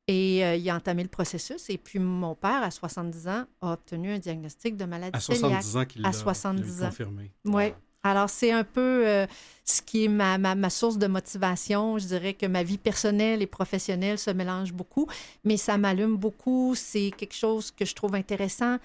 [0.08, 1.68] Et euh, il a entamé le processus.
[1.68, 5.76] Et puis, mon père, à 70 ans, a obtenu un diagnostic de maladie À 70
[5.76, 6.90] ans qu'il l'a 70 qu'il l'a ans.
[6.90, 7.32] confirmé.
[7.46, 7.72] Oui.
[8.06, 9.26] Alors, c'est un peu euh,
[9.64, 11.98] ce qui est ma, ma, source de motivation.
[11.98, 15.08] Je dirais que ma vie personnelle et professionnelle se mélangent beaucoup,
[15.42, 16.74] mais ça m'allume beaucoup.
[16.76, 18.78] C'est quelque chose que je trouve intéressant.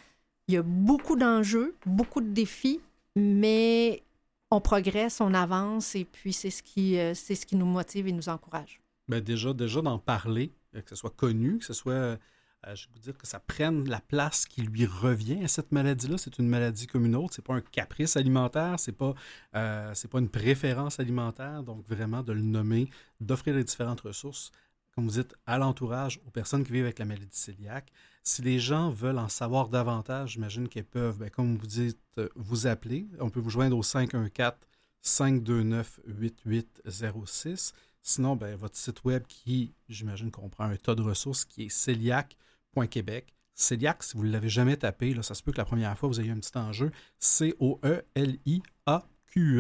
[0.48, 2.82] Il y a beaucoup d'enjeux, beaucoup de défis,
[3.16, 4.02] mais
[4.50, 8.08] on progresse, on avance, et puis c'est ce qui, euh, c'est ce qui nous motive
[8.08, 8.82] et nous encourage.
[9.08, 12.18] Ben déjà, déjà d'en parler, euh, que ce soit connu, que ce soit,
[12.68, 16.20] euh, je vous dire, que ça prenne la place qui lui revient à cette maladie-là.
[16.20, 17.34] C'est une maladie comme une autre.
[17.34, 19.16] C'est pas un caprice alimentaire, c'est pas,
[19.56, 21.64] euh, c'est pas une préférence alimentaire.
[21.64, 22.88] Donc vraiment de le nommer,
[23.20, 24.52] d'offrir les différentes ressources,
[24.94, 27.92] comme vous dites, à l'entourage, aux personnes qui vivent avec la maladie cœliaque.
[28.24, 31.98] Si les gens veulent en savoir davantage, j'imagine qu'ils peuvent, ben, comme vous dites,
[32.36, 33.08] vous appeler.
[33.20, 33.82] On peut vous joindre au
[35.04, 37.74] 514-529-8806.
[38.04, 41.70] Sinon, ben, votre site web qui, j'imagine, comprend un tas de ressources qui est
[42.74, 43.34] celiac.québec.
[43.54, 46.10] Celiac, si vous ne l'avez jamais tapé, là, ça se peut que la première fois,
[46.10, 46.92] vous ayez un petit enjeu.
[47.20, 47.70] C-O-E-L-I-A-Q-E,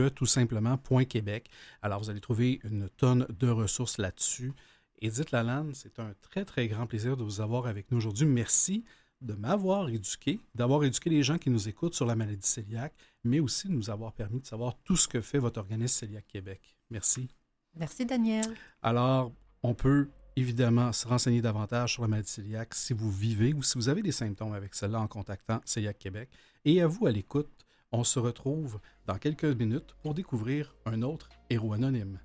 [0.10, 1.50] tout simplement, point Québec.
[1.82, 4.54] Alors, vous allez trouver une tonne de ressources là-dessus.
[5.02, 8.26] Edith Lalande, c'est un très, très grand plaisir de vous avoir avec nous aujourd'hui.
[8.26, 8.84] Merci
[9.22, 12.94] de m'avoir éduqué, d'avoir éduqué les gens qui nous écoutent sur la maladie cœliaque,
[13.24, 16.28] mais aussi de nous avoir permis de savoir tout ce que fait votre organisme Celiac
[16.28, 16.76] Québec.
[16.90, 17.30] Merci.
[17.76, 18.56] Merci, Daniel.
[18.82, 19.32] Alors,
[19.64, 23.78] on peut évidemment se renseigner davantage sur la maladie cœliaque si vous vivez ou si
[23.78, 26.30] vous avez des symptômes avec cela en contactant Celiac Québec.
[26.66, 27.50] Et à vous à l'écoute,
[27.92, 32.20] on se retrouve dans quelques minutes pour découvrir un autre héros anonyme.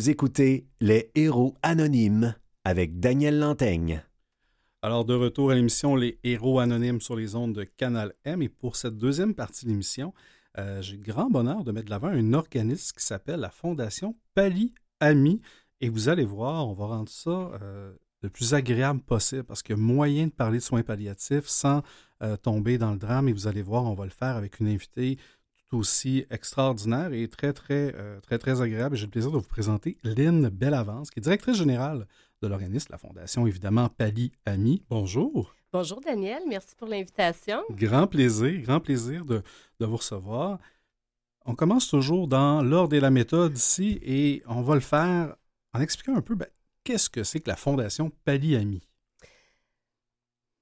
[0.00, 2.34] Vous écoutez Les Héros Anonymes
[2.64, 4.02] avec Daniel Lantaigne.
[4.80, 8.40] Alors, de retour à l'émission Les Héros Anonymes sur les ondes de Canal M.
[8.40, 10.14] Et pour cette deuxième partie de l'émission,
[10.56, 14.72] euh, j'ai grand bonheur de mettre de l'avant un organisme qui s'appelle la Fondation Pali
[15.00, 15.42] Ami.
[15.82, 19.76] Et vous allez voir, on va rendre ça euh, le plus agréable possible parce qu'il
[19.76, 21.82] y a moyen de parler de soins palliatifs sans
[22.22, 23.28] euh, tomber dans le drame.
[23.28, 25.18] Et vous allez voir, on va le faire avec une invitée
[25.72, 28.96] aussi extraordinaire et très, très, euh, très, très agréable.
[28.96, 32.06] J'ai le plaisir de vous présenter Lynn Bellavance, qui est directrice générale
[32.42, 34.82] de l'organisme, la Fondation, évidemment, Pali Ami.
[34.88, 35.54] Bonjour.
[35.72, 37.62] Bonjour Daniel, merci pour l'invitation.
[37.70, 39.42] Grand plaisir, grand plaisir de,
[39.78, 40.58] de, vous recevoir.
[41.44, 45.36] On commence toujours dans l'ordre et la méthode ici et on va le faire
[45.72, 46.48] en expliquant un peu ben,
[46.82, 48.82] qu'est-ce que c'est que la Fondation Pali Ami?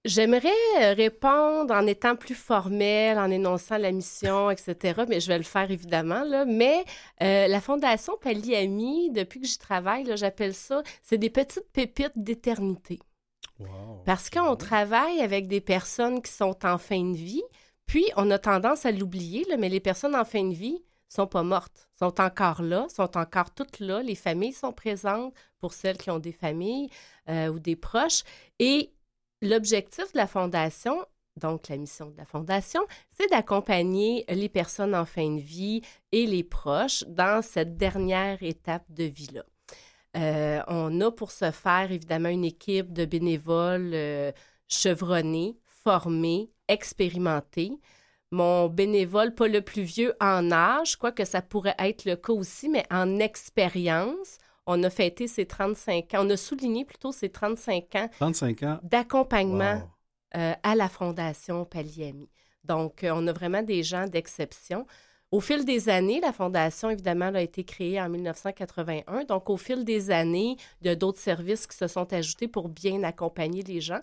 [0.09, 5.44] J'aimerais répondre en étant plus formelle, en énonçant la mission, etc., mais je vais le
[5.44, 6.25] faire évidemment.
[6.25, 6.47] Là.
[6.47, 6.83] Mais
[7.23, 13.01] euh, la Fondation Paliami, depuis que j'y travaille, j'appelle ça, c'est des petites pépites d'éternité.
[13.59, 14.03] Wow.
[14.07, 17.44] Parce qu'on travaille avec des personnes qui sont en fin de vie,
[17.85, 21.42] puis on a tendance à l'oublier, mais les personnes en fin de vie sont pas
[21.42, 24.03] mortes, sont encore là, sont encore toutes là.
[24.03, 26.88] Les familles sont présentes pour celles qui ont des familles
[27.29, 28.23] euh, ou des proches.
[28.59, 28.90] Et
[29.40, 31.05] L'objectif de la Fondation,
[31.37, 32.81] donc la mission de la Fondation,
[33.12, 38.85] c'est d'accompagner les personnes en fin de vie et les proches dans cette dernière étape
[38.90, 39.44] de vie-là.
[40.16, 44.33] Euh, on a pour ce faire évidemment une équipe de bénévoles euh,
[44.66, 47.72] chevronnés, formés, expérimentés.
[48.31, 52.68] Mon bénévole, pas le plus vieux en âge, quoique ça pourrait être le cas aussi,
[52.68, 57.94] mais en expérience, on a fêté ses 35 ans, on a souligné plutôt ses 35
[57.96, 58.78] ans, 35 ans?
[58.83, 60.40] d'accompagnement Wow.
[60.40, 62.28] euh, à la Fondation Paliami.
[62.64, 64.87] Donc, euh, on a vraiment des gens d'exception.
[65.31, 69.24] au fil des années, la fondation, évidemment, a été créée en 1981.
[69.24, 72.68] Donc, au fil des années, il y a d'autres services qui se sont ajoutés pour
[72.68, 74.00] bien accompagner les gens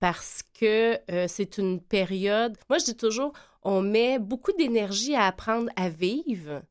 [0.00, 2.56] parce que euh, c'est une période.
[2.68, 6.62] Moi, je dis toujours, on met beaucoup d'énergie à apprendre à vivre,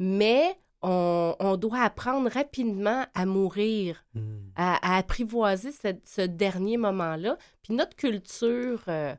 [0.00, 4.50] mais on, doit apprendre rapidement à mourir, hmm.
[4.56, 7.38] à, apprivoiser ce, dernier moment-là.
[7.62, 9.14] Puis notre culture, euh,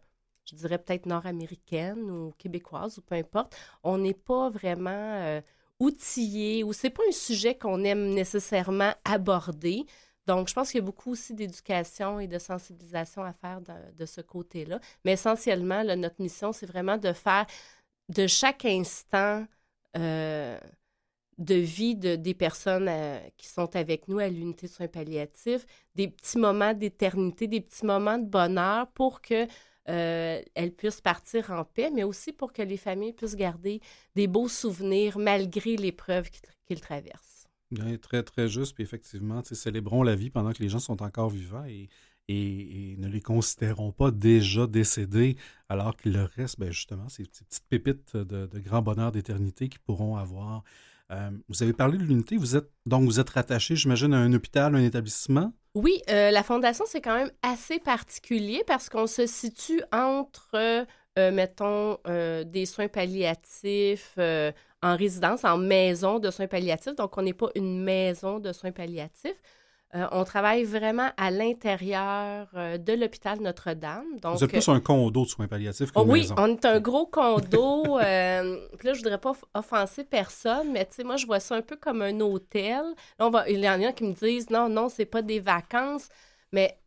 [0.45, 5.41] je dirais peut-être nord-américaine ou québécoise ou peu importe, on n'est pas vraiment euh,
[5.79, 9.85] outillé ou c'est pas un sujet qu'on aime nécessairement aborder.
[10.25, 14.05] Donc, je pense qu'il y a beaucoup aussi d'éducation et de sensibilisation à faire de,
[14.05, 14.79] ce côté-là.
[15.03, 17.45] Mais essentiellement, notre mission, c'est vraiment de faire
[18.09, 19.45] de chaque instant
[19.97, 20.57] euh,
[21.37, 25.65] de vie de, des personnes euh, qui sont avec nous à l'unité de soins palliatifs,
[25.95, 29.47] des petits moments d'éternité, des petits moments de bonheur pour que
[29.89, 30.41] euh,
[30.77, 33.81] puissent partir en paix, mais aussi pour que les familles puissent garder
[34.15, 36.29] des beaux souvenirs malgré l'épreuve
[36.65, 37.47] qu'ils traversent.
[38.01, 38.75] très, très juste.
[38.75, 41.89] Puis effectivement, célébrons la vie pendant que les gens sont encore vivants et,
[42.29, 45.35] et, ne les considérons pas déjà décédés,
[45.67, 49.81] alors qu'il leur reste ben, justement ces, petites pépites de, de grand bonheur d'éternité qu'ils
[49.81, 50.63] pourront avoir
[51.11, 52.37] euh, vous avez parlé de l'unité.
[52.37, 55.53] Vous êtes donc vous êtes rattaché, j'imagine, à un hôpital, un établissement?
[55.75, 61.31] Oui, euh, la fondation c'est quand même assez particulier parce qu'on se situe entre, euh,
[61.31, 61.97] mettons,
[62.45, 66.95] des soins palliatifs en résidence, en maison de soins palliatifs.
[66.95, 69.41] Donc, on n'est pas une maison de soins palliatifs.
[69.95, 74.17] Euh, on travaille vraiment à l'intérieur euh, de l'hôpital Notre-Dame.
[74.21, 76.35] Donc, Vous êtes plus un condo de soins palliatifs qu'une oui, maison.
[76.37, 77.99] on est un gros condo.
[78.01, 81.55] euh, puis là, je voudrais pas offenser personne, mais tu sais, moi, je vois ça
[81.55, 82.83] un peu comme un hôtel.
[83.19, 85.39] Là, on va, il y en a qui me disent non, non, c'est pas des
[85.39, 86.09] vacances.
[86.51, 86.77] Mais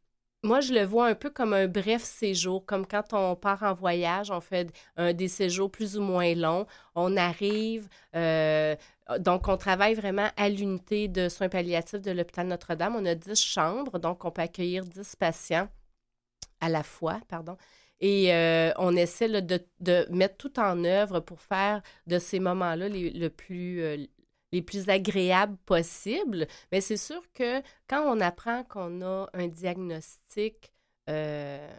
[0.47, 3.75] moi, je le vois un peu comme un bref séjour, comme quand on part en
[3.75, 6.67] voyage, on fait un, des séjours plus ou moins longs.
[6.95, 8.77] On arrive, euh,
[9.19, 12.97] donc on travaille vraiment à l'unité de soins palliatifs de l'hôpital Notre-Dame.
[12.97, 15.69] On a 10 chambres, donc on peut accueillir 10 patients
[16.61, 17.57] à la fois, pardon.
[18.01, 23.29] Et euh, on essaie de, mettre tout en œuvre pour faire de ces moments-là le
[23.29, 23.97] plus, euh,
[24.53, 26.47] les plus agréables possibles.
[26.73, 30.73] Mais c'est sûr que quand on apprend qu'on a un diagnostic
[31.09, 31.79] euh,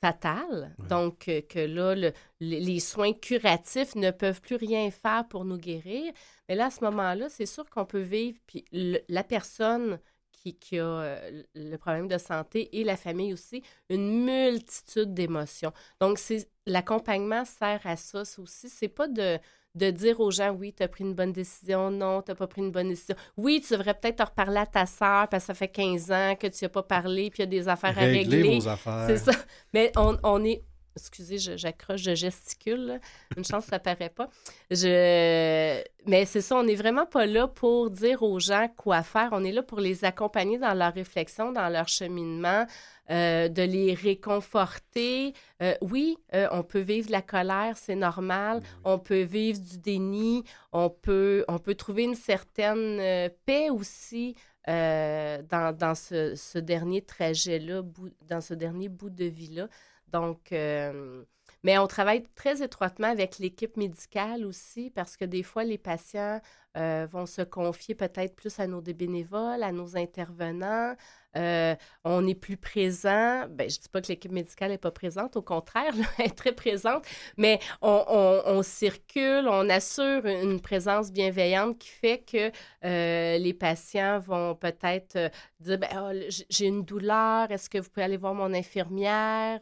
[0.00, 5.58] fatal, donc euh, que là, les soins curatifs ne peuvent plus rien faire pour nous
[5.58, 6.12] guérir,
[6.48, 10.00] mais là, à ce moment-là, c'est sûr qu'on peut vivre, puis la personne
[10.32, 15.72] qui, qui, a euh, le problème de santé et la famille aussi, une multitude d'émotions.
[16.00, 16.18] Donc,
[16.66, 18.68] l'accompagnement sert à ça aussi.
[18.68, 19.38] C'est pas de
[19.74, 22.46] de dire aux gens, oui, tu as pris une bonne décision, non, tu n'as pas
[22.46, 23.16] pris une bonne décision.
[23.36, 26.46] Oui, tu devrais peut-être reparler à ta sœur parce que ça fait 15 ans que
[26.46, 28.60] tu n'as pas parlé puis il y a des affaires à régler.
[29.06, 29.32] C'est ça.
[29.72, 30.62] Mais on, on est
[30.96, 33.00] excusez, j'accroche, je, gesticule.
[33.36, 34.28] Une chance, ça paraît pas.
[34.70, 35.82] Je...
[36.06, 39.30] Mais c'est ça, on n'est vraiment pas là pour dire aux gens quoi faire.
[39.32, 42.66] On est là pour les accompagner dans leur réflexion, dans leur cheminement,
[43.10, 45.34] euh, de les réconforter.
[45.62, 48.62] Euh, oui, euh, on peut vivre la colère, c'est normal.
[48.84, 50.44] On peut vivre du déni.
[50.72, 54.34] On peut, on peut trouver une certaine paix aussi.
[54.66, 57.82] dans, dans ce, ce dernier trajet-là,
[58.28, 59.68] dans ce dernier bout de vie-là.
[60.12, 61.24] Donc, euh,
[61.62, 66.40] mais on travaille très étroitement avec l'équipe médicale aussi parce que des fois, les patients
[66.76, 70.94] euh, vont se confier peut-être plus à nos bénévoles, à nos intervenants.
[71.36, 73.46] Euh, on est plus présent.
[73.48, 76.36] Ben, je ne dis pas que l'équipe médicale n'est pas présente, au contraire, elle est
[76.36, 77.04] très présente,
[77.36, 82.50] mais on, circule, on assure une présence bienveillante qui fait que
[82.84, 88.04] euh, les patients vont peut-être dire ben, oh, j'ai une douleur, est-ce que vous pouvez
[88.04, 89.60] aller voir mon infirmière?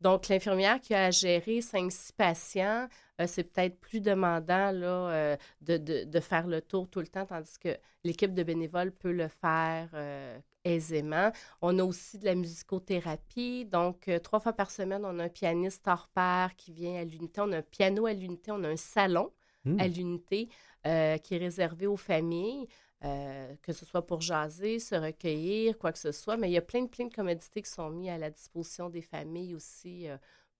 [0.00, 2.88] Donc, l'infirmière qui a géré 5-6 patients,
[3.20, 7.58] euh, c'est peut-être plus demandant là, euh, de, faire le tour tout le temps, tandis
[7.58, 11.30] que l'équipe de bénévoles peut le faire euh, aisément.
[11.62, 13.64] On a aussi de la musicothérapie.
[13.66, 17.40] Donc, trois fois par semaine, on a un pianiste hors pair qui vient à l'unité.
[17.40, 18.50] On a un piano à l'unité.
[18.50, 19.32] On a un salon
[19.64, 19.80] mmh.
[19.80, 20.48] à l'unité
[20.82, 22.66] qui est réservé aux familles.
[23.00, 26.36] que ce soit pour jaser, se recueillir, quoi que ce soit.
[26.36, 29.02] Mais il y a plein, plein de commodités qui sont mises à la disposition des
[29.02, 30.08] familles aussi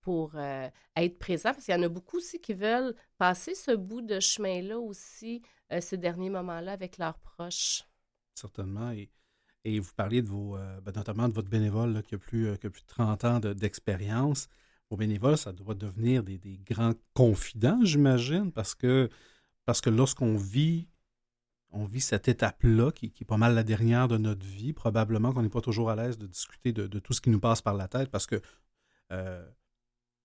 [0.05, 3.71] pour euh, être présent, parce qu'il y en a beaucoup aussi qui veulent passer ce
[3.71, 5.41] bout de chemin-là aussi,
[5.73, 7.83] euh, ces derniers moments-là avec leurs proches.
[8.35, 8.91] Certainement.
[8.91, 9.09] Et,
[9.65, 12.69] et vous parliez de vos, euh, ben, notamment de votre bénévole qui, a plus, plus
[12.69, 14.47] de 30 ans d'expérience.
[14.89, 19.09] vos bénévoles, ça doit devenir des, grands confidents, j'imagine, parce que,
[19.65, 20.87] parce que lorsqu'on vit
[21.71, 25.41] on vit cette étape-là, qui, est pas mal la dernière de notre vie, probablement qu'on
[25.41, 27.89] n'est pas toujours à l'aise de discuter de, tout ce qui nous passe par la
[27.89, 28.41] tête, parce que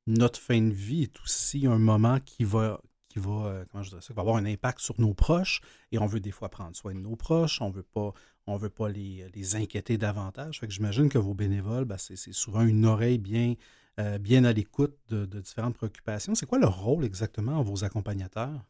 [0.07, 3.91] notre fin de vie est aussi un moment qui va, qui va, euh, comment je
[3.91, 5.61] dirais ça, qui va avoir un impact sur nos proches
[5.93, 8.13] et on veut des fois prendre soin de nos proches, on veut pas,
[8.51, 10.61] on veut pas les, les inquiéter davantage.
[10.61, 13.55] Que j'imagine que vos bénévoles, ben, c'est souvent une oreille bien,
[13.99, 16.35] euh, bien à l'écoute de, différentes préoccupations.
[16.35, 18.65] C'est quoi leur rôle exactement, vos accompagnateurs?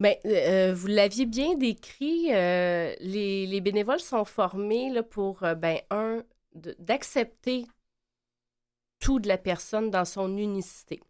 [0.00, 5.54] Bien, euh, vous l'aviez bien décrit, euh, les, les bénévoles sont formés là, pour, euh,
[5.54, 6.22] ben, un,
[6.78, 7.66] d'accepter
[8.98, 11.00] tout de la personne dans son unicité.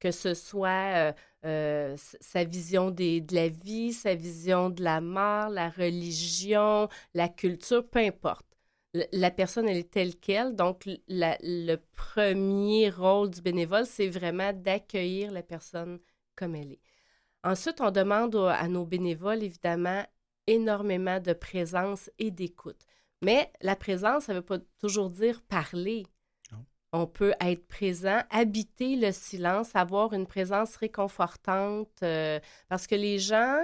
[0.00, 5.70] Que ce soit euh, sa vision de la vie, sa vision de la mort, la
[5.70, 8.46] religion, la culture, peu importe.
[9.12, 10.54] La personne, elle est telle qu'elle.
[10.54, 15.98] Donc, le premier rôle du bénévole, c'est vraiment d'accueillir la personne
[16.36, 16.80] comme elle est.
[17.44, 20.04] Ensuite, on demande au- à nos bénévoles, évidemment,
[20.46, 22.86] énormément de présence et d'écoute.
[23.22, 26.04] Mais la présence, ça ne veut pas toujours dire parler.
[26.96, 32.38] On peut être présent, habiter le silence, avoir une présence réconfortante, euh,
[32.68, 33.58] parce que les gens,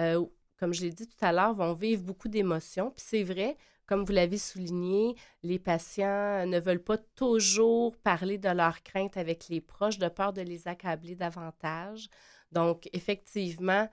[0.00, 0.26] euh,
[0.58, 2.90] comme je l'ai dit tout à l'heure, vont vivre beaucoup d'émotions.
[2.90, 3.56] Puis c'est vrai,
[3.86, 5.14] comme vous l'avez souligné,
[5.44, 10.32] les patients ne veulent pas toujours parler de leurs craintes avec les proches, de peur
[10.32, 12.08] de les accabler davantage.
[12.50, 13.88] Donc, effectivement,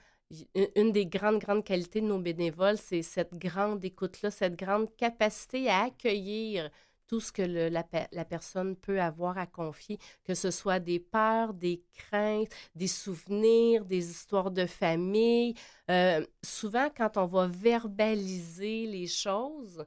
[0.75, 5.69] une des grandes, grandes qualités de nos bénévoles, c'est cette grande écoute-là, cette grande capacité
[5.69, 6.71] à accueillir
[7.09, 10.99] tout ce que la, pe- la personne peut avoir à confier, que ce soit des
[10.99, 15.55] peurs, des craintes, des souvenirs, des histoires de famille.
[15.89, 19.83] Euh, souvent, quand on va verbaliser les choses,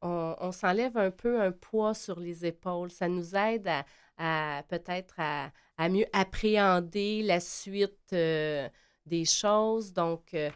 [0.00, 2.90] on, s'enlève un peu un poids sur les épaules.
[2.90, 3.70] Ça nous aide
[4.18, 8.68] à, peut-être à, à mieux appréhender la suite euh,
[9.06, 9.92] des choses.
[9.92, 10.50] Donc, euh,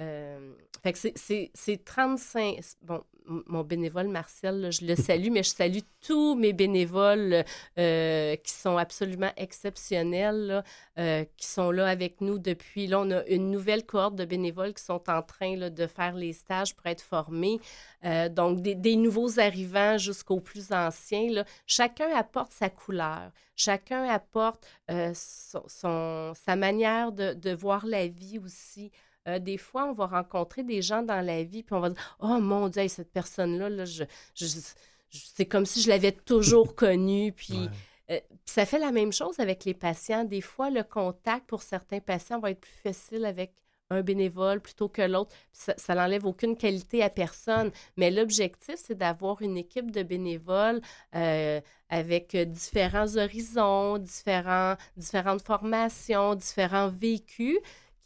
[0.00, 2.58] euh, fait que c'est- c'est c'est 35.
[2.82, 3.02] Bon,
[3.46, 7.44] mon bénévole Marcel, je le salue, mais je salue tous mes bénévoles
[7.78, 10.64] euh, qui sont absolument exceptionnels,
[10.98, 12.86] euh, qui sont là avec nous depuis.
[12.86, 16.32] Là, on a une nouvelle cohorte de bénévoles qui sont en train de faire les
[16.32, 17.60] stages pour être formés.
[18.04, 21.44] Euh, donc, des, nouveaux arrivants jusqu'aux plus anciens.
[21.66, 23.30] Chacun apporte sa couleur.
[23.56, 28.90] Chacun apporte sa manière de voir la vie aussi.
[29.28, 32.16] Euh, des fois, on va rencontrer des gens dans la vie, puis on va dire
[32.20, 34.04] Oh mon Dieu, cette personne-là, là, je,
[34.34, 37.32] je- je- c'est comme si je l'avais toujours connue.
[37.32, 37.68] Puis Ouais.
[38.16, 40.24] euh, puis ça fait la même chose avec les patients.
[40.24, 43.52] Des fois, le contact pour certains patients va être plus facile avec
[43.92, 45.34] un bénévole plutôt que l'autre.
[45.52, 47.72] Ça, ça n'enlève aucune qualité à personne.
[47.96, 50.80] Mais l'objectif, c'est d'avoir une équipe de bénévoles
[51.16, 57.58] euh, avec différents horizons, différents, différentes formations, différents vécus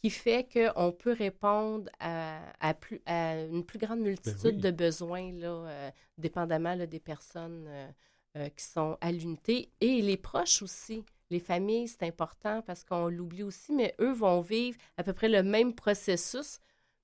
[0.05, 4.61] qui fait qu'on peut répondre à, à plus, à une plus grande multitude oui.
[4.61, 7.87] de besoins, là, euh, dépendamment là, des personnes euh,
[8.37, 9.71] euh, qui sont à l'unité.
[9.81, 11.03] Et les proches aussi.
[11.31, 15.27] Les familles, c'est important parce qu'on l'oublie aussi, mais eux vont vivre à peu près
[15.27, 16.59] le même processus.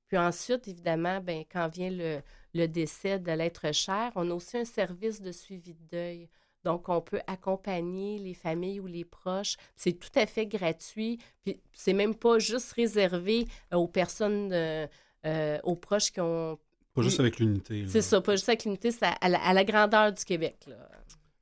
[0.07, 2.21] Puis ensuite, évidemment, ben, quand vient le,
[2.53, 6.29] le décès de l'être cher, on a aussi un service de suivi de deuil.
[6.63, 9.57] Donc, on peut accompagner les familles ou les proches.
[9.75, 11.17] C'est tout à fait gratuit.
[11.43, 14.85] Puis, c'est même pas juste réservé euh, aux personnes, euh,
[15.25, 16.59] euh, aux proches qui ont.
[16.93, 17.85] Pas juste avec l'unité.
[17.87, 20.57] C'est ça, pas juste avec l'unité, c'est à, à la, à la grandeur du Québec.
[20.67, 20.75] Là.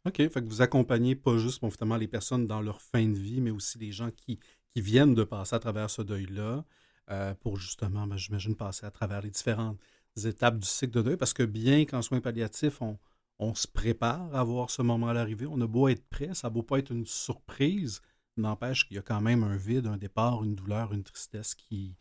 [0.06, 0.18] OK.
[0.18, 3.42] Fait que vous accompagnez pas juste, bon, finalement, les personnes dans leur fin de vie,
[3.42, 4.40] mais aussi les gens qui,
[4.74, 6.64] qui viennent de passer à travers ce deuil-là
[7.12, 9.80] euh, pour justement, ben, j'imagine, passer à travers les différentes
[10.24, 11.18] étapes du cycle de deuil.
[11.18, 12.98] Parce que bien qu'en soins palliatifs, on,
[13.40, 16.62] on se prépare à voir ce moment-là arriver, on a beau être prêt, ça beau
[16.62, 18.02] pas être une surprise,
[18.38, 21.96] n'empêche qu'il y a quand même un vide, un départ, une douleur, une tristesse qui,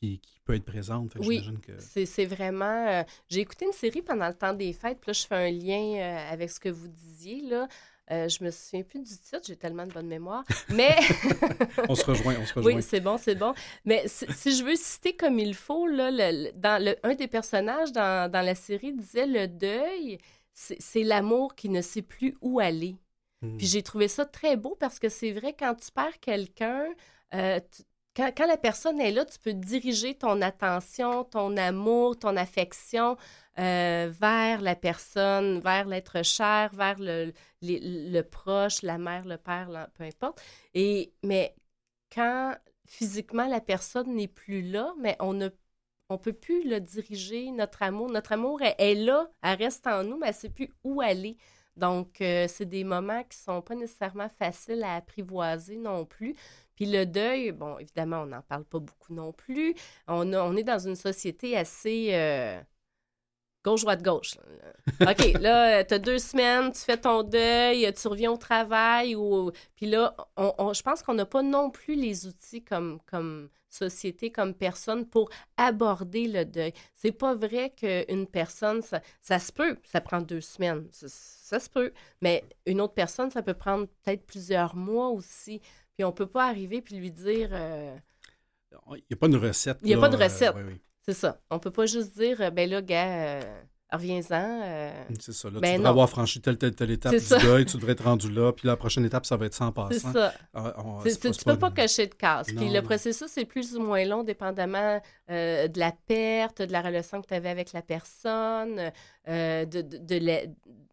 [0.00, 1.12] qui, qui peut être présente.
[1.20, 1.72] Oui, que...
[1.78, 2.86] C'est c'est vraiment.
[2.88, 5.50] euh, J'ai écouté une série pendant le temps des fêtes, puis là, je fais un
[5.50, 7.42] lien euh, avec ce que vous disiez.
[7.42, 7.68] Là.
[8.10, 10.42] Euh, je me souviens plus du titre, j'ai tellement de bonne mémoire.
[10.70, 10.96] Mais.
[11.88, 12.74] On se rejoint, on se rejoint.
[12.74, 13.54] Oui, c'est bon, c'est bon.
[13.84, 17.14] Mais si, si je veux citer comme il faut, là, le- le- dans le, un
[17.14, 20.18] des personnages dans, dans la série disait le deuil,
[20.52, 22.96] c'est l'amour qui ne sait plus où aller.
[23.42, 23.56] Hmm.
[23.56, 26.86] Puis j'ai trouvé ça très beau parce que c'est vrai, quand tu perds quelqu'un,
[27.34, 27.60] euh,
[28.14, 33.16] quand, quand la personne est là, tu peux diriger ton attention, ton amour, ton affection
[33.58, 37.32] euh, vers la personne, vers l'être cher, vers le,
[37.62, 40.42] le proche, la mère, le père, peu importe.
[40.74, 41.54] Et, mais
[42.14, 42.54] quand
[42.86, 45.48] physiquement la personne n'est plus là, mais on ne
[46.10, 48.10] on peut plus le diriger, notre amour.
[48.10, 51.38] Notre amour est, là, elle reste en nous, mais elle ne sait plus où aller.
[51.76, 56.34] Donc, euh, c'est des moments qui sont pas nécessairement faciles à apprivoiser non plus.
[56.74, 59.74] Puis le deuil, bon, évidemment, on n'en parle pas beaucoup non plus.
[60.08, 62.60] On est dans une société assez, euh,
[63.64, 64.36] gauche, droite, gauche.
[65.00, 69.14] OK, là, tu as deux semaines, tu fais ton deuil, tu reviens au travail.
[69.14, 73.48] ou Puis là, on, je pense qu'on n'a pas non plus les outils comme, comme
[73.68, 76.72] société, comme personne pour aborder le deuil.
[76.94, 81.92] C'est pas vrai qu'une personne, ça, se peut, ça prend deux semaines, ça, se peut,
[82.20, 85.60] mais une autre personne, ça peut prendre peut-être plusieurs mois aussi.
[85.94, 87.50] Puis on peut pas arriver puis lui dire...
[87.52, 87.96] Euh,
[88.92, 89.78] il n'y a pas de recette.
[89.82, 90.54] Il n'y a pas de recette.
[91.02, 91.40] C'est ça.
[91.50, 94.60] On peut pas juste dire, euh, ben là, gars, euh, reviens-en.
[94.62, 95.04] Euh.
[95.18, 95.48] C'est ça.
[95.48, 98.04] Là, ben tu devrais avoir franchi telle, telle, telle étape du deuil, tu devrais être
[98.04, 99.90] rendu là, puis la prochaine étape, ça va être sans passant.
[99.90, 100.32] C'est ça.
[100.54, 102.48] Ah, tu ne peux pas cocher de casse.
[102.48, 107.22] Puis le processus est plus ou moins long, dépendamment de la perte, de la relation
[107.22, 108.92] que tu avais avec la personne,
[109.26, 110.50] de, de, de,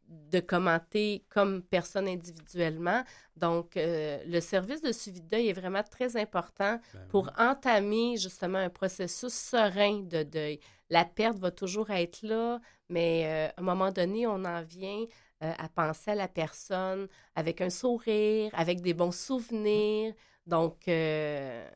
[0.07, 3.03] de commenter comme personne individuellement.
[3.35, 8.17] Donc, euh, le service de suivi de deuil est vraiment très important ben pour entamer
[8.17, 10.59] justement un processus serein de deuil.
[10.89, 15.03] La perte va toujours être là, mais euh, à un moment donné, on en vient
[15.43, 20.13] euh, à penser à la personne avec un sourire, avec des bons souvenirs.
[20.45, 20.87] Donc, ah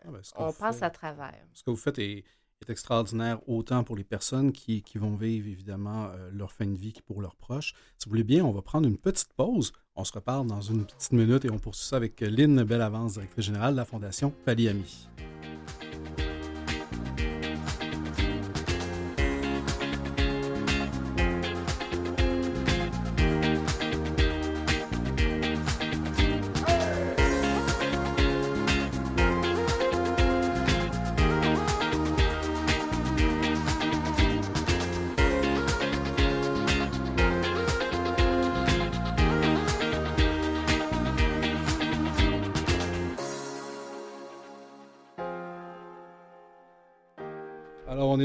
[0.05, 1.45] ben, on passe à travers.
[1.51, 2.23] Ce que vous faites est
[2.61, 6.93] est extraordinaire autant pour les personnes qui, vont vivre évidemment euh, leur fin de vie
[6.93, 7.73] que pour leurs proches.
[7.97, 9.73] Si vous voulez bien, on va prendre une petite pause.
[9.95, 13.45] On se reparle dans une petite minute et on poursuit ça avec Lynn Bellavance, directrice
[13.45, 15.09] générale de la Fondation Paliami.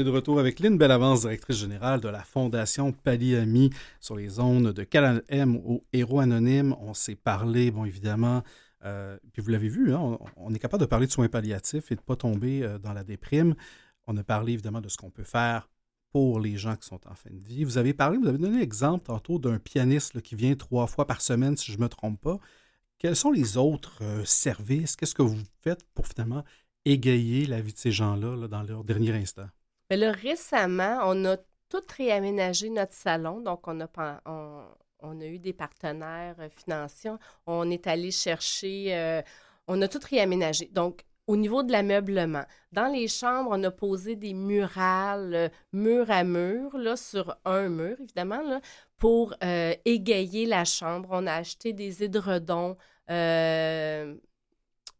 [0.07, 4.83] De retour avec Lynn Bellavance, directrice générale de la Fondation Paliami sur les zones de
[4.85, 6.73] Canal M au Héros Anonyme.
[6.79, 8.41] On s'est parlé, bon, évidemment,
[8.85, 11.95] euh, puis vous l'avez vu, hein, on, est capable de parler de soins palliatifs et
[11.95, 13.53] de ne pas tomber euh, dans la déprime.
[14.07, 15.69] On a parlé évidemment de ce qu'on peut faire
[16.11, 17.65] pour les gens qui sont en fin de vie.
[17.65, 21.19] Vous avez parlé, vous avez donné l'exemple tantôt d'un pianiste qui vient trois fois par
[21.19, 22.39] semaine, si je ne me trompe pas.
[22.97, 24.95] Quels sont les autres euh, services?
[24.95, 26.45] Qu'est-ce que vous faites pour finalement
[26.85, 29.49] égayer la vie de ces gens-là là, dans leur dernier instant?
[29.89, 31.37] Mais là, récemment, on a
[31.69, 33.39] tout réaménagé notre salon.
[33.41, 37.11] Donc, on a, eu des partenaires euh, financiers.
[37.45, 39.21] On est allé chercher, euh,
[39.67, 40.67] on a tout réaménagé.
[40.67, 46.09] Donc, au niveau de l'ameublement, dans les chambres, on a posé des murales euh, mur
[46.09, 48.61] à mur, là, sur un mur, évidemment, là,
[48.97, 49.35] pour
[49.85, 51.09] égayer la chambre.
[51.11, 52.77] On a acheté des édredons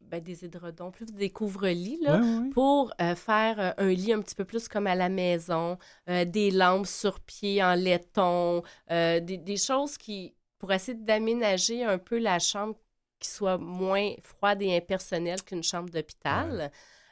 [0.02, 2.22] ben, des édredons, plus des couvre-lits, là,
[2.54, 5.78] pour euh, faire euh, un lit un petit peu plus comme à la maison,
[6.10, 12.20] euh, des lampes sur pied en laiton, des, choses qui, pour essayer d'aménager un peu
[12.20, 12.76] la chambre
[13.20, 16.72] qui soit moins froide et impersonnelle qu'une chambre d'hôpital.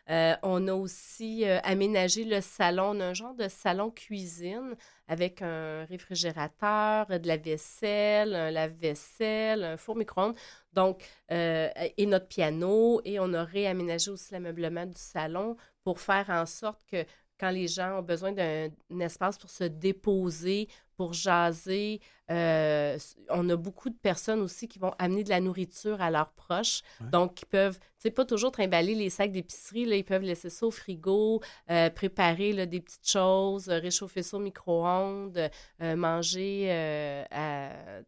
[0.10, 3.00] Euh, on a aussi euh, aménagé le salon.
[3.00, 4.76] Un genre de salon cuisine
[5.08, 10.36] avec un réfrigérateur, de la vaisselle, un lave-vaisselle, un four micro-ondes.
[10.74, 13.02] Donc, euh, et notre piano.
[13.04, 17.06] Et on a réaménagé aussi l'ameublement du salon pour faire en sorte que
[17.40, 18.70] quand les gens ont besoin d'un
[19.00, 22.00] espace pour se déposer, pour jaser.
[22.32, 22.98] Euh,
[23.30, 26.82] on a beaucoup de personnes aussi qui vont amener de la nourriture à leurs proches.
[27.12, 29.86] Donc, ils peuvent, tu pas toujours trimballer les sacs d'épicerie.
[29.86, 34.38] Là, ils peuvent laisser ça au frigo, euh, préparer là, des petites choses, réchauffer ça
[34.38, 35.50] au micro-ondes,
[35.82, 36.68] euh, manger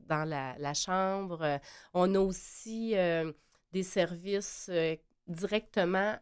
[0.08, 1.60] dans la, la chambre.
[1.94, 2.96] on a aussi
[3.74, 4.72] des services
[5.28, 6.16] directement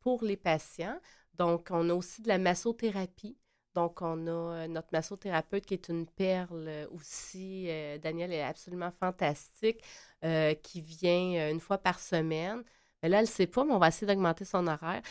[0.00, 0.98] pour les patients.
[1.38, 3.36] Donc, on a aussi de la massothérapie.
[3.74, 7.66] Donc, on a euh, notre massothérapeute qui est une perle euh, aussi.
[7.68, 9.82] Euh, Daniel est absolument fantastique,
[10.62, 12.64] qui vient une fois par semaine.
[13.00, 15.02] Mais là, elle ne sait pas, mais on va essayer d'augmenter son horaire.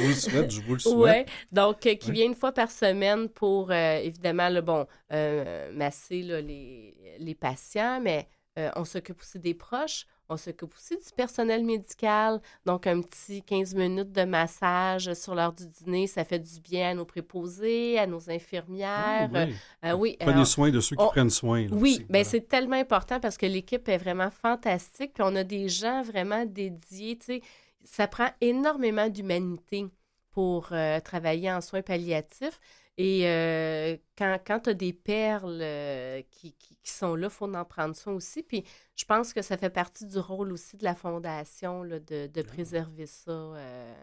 [0.00, 1.28] vous le souhaite, je vous le souhaite.
[1.28, 7.34] Oui, donc qui vient une fois par semaine pour, évidemment, le bon, masser les, les,
[7.34, 10.06] patients, mais on s'occupe aussi des proches.
[10.28, 12.40] On s'occupe aussi du personnel médical.
[12.64, 16.90] Donc, un petit 15 minutes de massage sur l'heure du dîner, ça fait du bien
[16.90, 19.30] à nos préposés, à nos infirmières.
[19.34, 19.54] Ah, oui.
[19.84, 21.66] Euh, oui Prenez soin de ceux qui prennent soin.
[21.72, 25.12] oui, bien, c'est tellement important parce que l'équipe est vraiment fantastique.
[25.14, 27.18] Puis on a des gens vraiment dédiés.
[27.18, 27.42] Tu sais,
[27.84, 29.86] ça prend énormément d'humanité
[30.30, 32.60] pour euh, travailler en soins palliatifs.
[32.96, 37.52] Et euh, quand, quand tu as des perles euh, qui, qui, sont là, il faut
[37.52, 38.42] en prendre soin aussi.
[38.42, 38.64] Puis
[38.94, 42.42] je pense que ça fait partie du rôle aussi de la fondation là, de, de,
[42.42, 43.32] préserver ça.
[43.32, 43.94] Euh.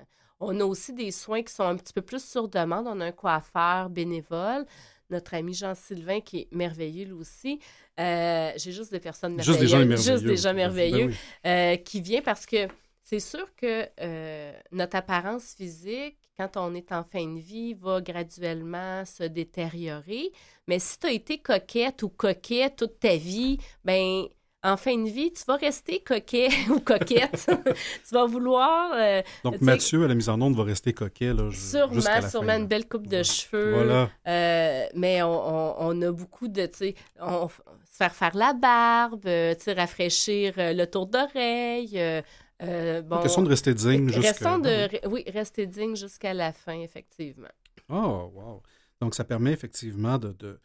[0.42, 2.86] On a aussi des soins qui sont un petit peu plus sur demande.
[2.88, 4.66] On a un coiffeur bénévole
[5.10, 7.60] notre ami Jean-Sylvain, qui est merveilleux lui aussi.
[7.98, 9.60] J'ai juste des personnes merveilleuses.
[9.60, 10.14] Juste des gens merveilleux.
[10.14, 11.14] Juste des gens merveilleux
[11.44, 12.70] ben qui vient parce que
[13.04, 13.90] c'est sûr que
[14.74, 16.18] notre apparence physique,
[16.50, 20.32] quand on est en fin de vie, va graduellement se détériorer.
[20.68, 24.26] Mais si tu as été coquette ou coquette toute ta vie, ben
[24.64, 27.50] en fin de vie, tu vas rester coquet ou coquette.
[28.08, 28.92] tu vas vouloir.
[28.96, 31.34] Euh, Donc, Mathieu, à la mise en onde, va rester coquet.
[31.34, 33.74] Là, sûrement, sûrement une belle coupe de cheveux.
[33.74, 34.10] Voilà.
[34.28, 36.70] Euh, mais on, a beaucoup de.
[36.72, 36.94] se
[37.92, 41.92] faire faire la barbe, euh, rafraîchir le tour d'oreille.
[41.96, 42.22] Euh,
[42.62, 44.58] bon, question de rester digne jusqu'à...
[44.60, 47.50] de, oui, rester digne jusqu'à la fin, effectivement.
[47.90, 48.62] Oh, wow.
[49.02, 50.60] Donc, ça permet effectivement de,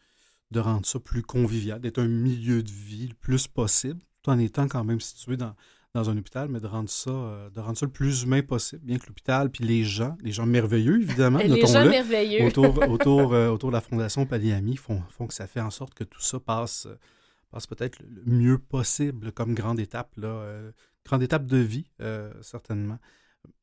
[0.51, 4.39] de, rendre ça plus convivial, d'être un milieu de vie le plus possible, tout en
[4.39, 5.55] étant quand même situé dans,
[5.93, 8.83] dans un hôpital, mais de rendre ça, euh, de rendre ça le plus humain possible,
[8.85, 12.45] bien que l'hôpital, puis les gens, les gens merveilleux, évidemment, les gens merveilleux.
[12.45, 15.93] autour, autour, euh, autour de la Fondation Paliami font, font que ça fait en sorte
[15.95, 16.87] que tout ça passe,
[17.51, 20.11] passe peut-être le mieux possible comme grande étape.
[20.17, 20.71] Là,
[21.07, 22.99] grande étape de vie, euh, certainement.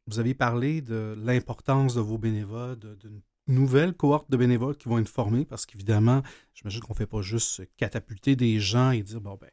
[0.07, 4.99] Vous avez parlé de l'importance de vos bénévoles, d'une nouvelle cohorte de bénévoles qui vont
[4.99, 6.23] être formés, parce qu'évidemment,
[6.55, 9.51] j'imagine qu'on ne fait pas juste catapulter des gens et dire, bon, ben,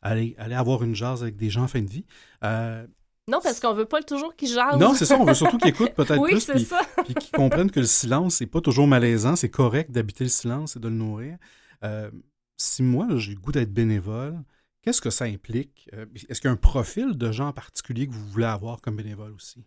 [0.00, 2.04] allez, allez avoir une jase avec des gens en fin de vie.
[2.44, 2.86] Euh,
[3.28, 4.78] non, parce qu'on veut pas toujours qu'ils jasent.
[4.78, 5.16] Non, c'est ça.
[5.18, 6.46] On veut surtout qu'ils écoutent peut-être oui, plus.
[6.46, 6.66] Puis,
[7.04, 9.36] puis qu'ils comprennent que le silence, c'est pas toujours malaisant.
[9.36, 11.38] C'est correct d'habiter le silence et de le nourrir.
[11.84, 12.10] Euh,
[12.56, 14.42] si moi, j'ai le goût d'être bénévole,
[14.82, 15.88] Qu'est-ce que ça implique?
[15.94, 18.80] Euh, est-ce qu'il y a un profil de gens en particulier que vous voulez avoir
[18.80, 19.64] comme bénévole aussi?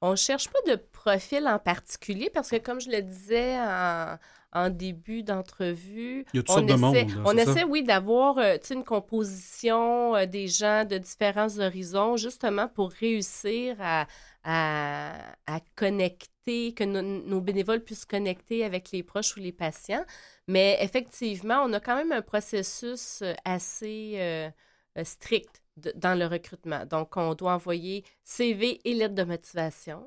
[0.00, 4.70] On ne cherche pas de profil en particulier parce que, comme je le disais en,
[4.70, 10.98] début d'entrevue, on, essaie, on essaie, oui, d'avoir euh, une composition euh, des gens de
[10.98, 14.06] différents horizons, justement pour réussir à,
[14.44, 20.04] à, connecter, que nos bénévoles puissent connecter avec les proches ou les patients.
[20.46, 24.50] Mais effectivement, on a quand même un processus euh, assez euh,
[24.98, 25.62] euh, strict
[25.96, 26.84] dans le recrutement.
[26.86, 30.06] Donc, on doit envoyer CV et lettre de motivation.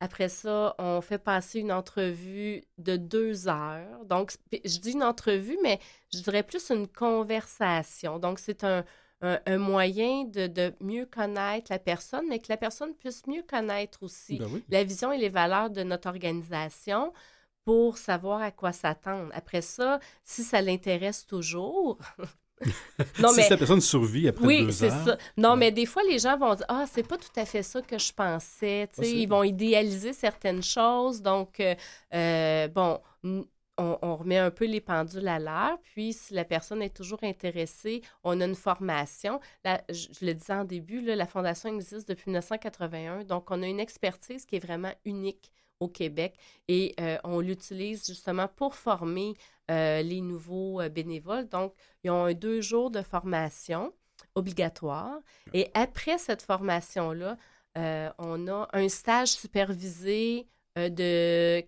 [0.00, 4.04] Après ça, on fait passer une entrevue de deux heures.
[4.06, 5.78] Donc, je dis une entrevue, mais
[6.12, 8.18] je dirais plus une conversation.
[8.18, 8.84] Donc, c'est un,
[9.22, 14.38] un, moyen de, mieux connaître la personne, mais que la personne puisse mieux connaître aussi
[14.38, 17.12] ben la vision et les valeurs de notre organisation
[17.64, 19.30] pour savoir à quoi s'attendre.
[19.34, 21.98] Après ça, si ça l'intéresse toujours.
[23.20, 23.42] non, mais...
[23.42, 25.16] si la personne survit après oui, deux c'est ça.
[25.36, 27.80] Non, mais des fois, les gens vont dire Ah, c'est pas tout à fait ça
[27.82, 28.88] que je pensais.
[29.02, 31.22] ils vont idéaliser certaines choses.
[31.22, 31.74] Donc, euh,
[32.14, 33.00] euh, bon,
[33.80, 35.78] on, remet un peu les pendules à l'heure.
[35.82, 39.40] Puis, si la personne est toujours intéressée, on a une formation.
[39.64, 43.24] je, le disais en début, la Fondation existe depuis 1981.
[43.24, 45.50] Donc, on a une expertise qui est vraiment unique
[45.80, 49.34] au Québec et euh, on l'utilise justement pour former
[49.70, 51.48] euh, les nouveaux euh, bénévoles.
[51.48, 51.74] Donc,
[52.04, 53.92] ils ont un deux jours de formation
[54.34, 55.18] obligatoire.
[55.54, 57.36] Et après cette formation-là,
[58.18, 61.64] on a un stage supervisé de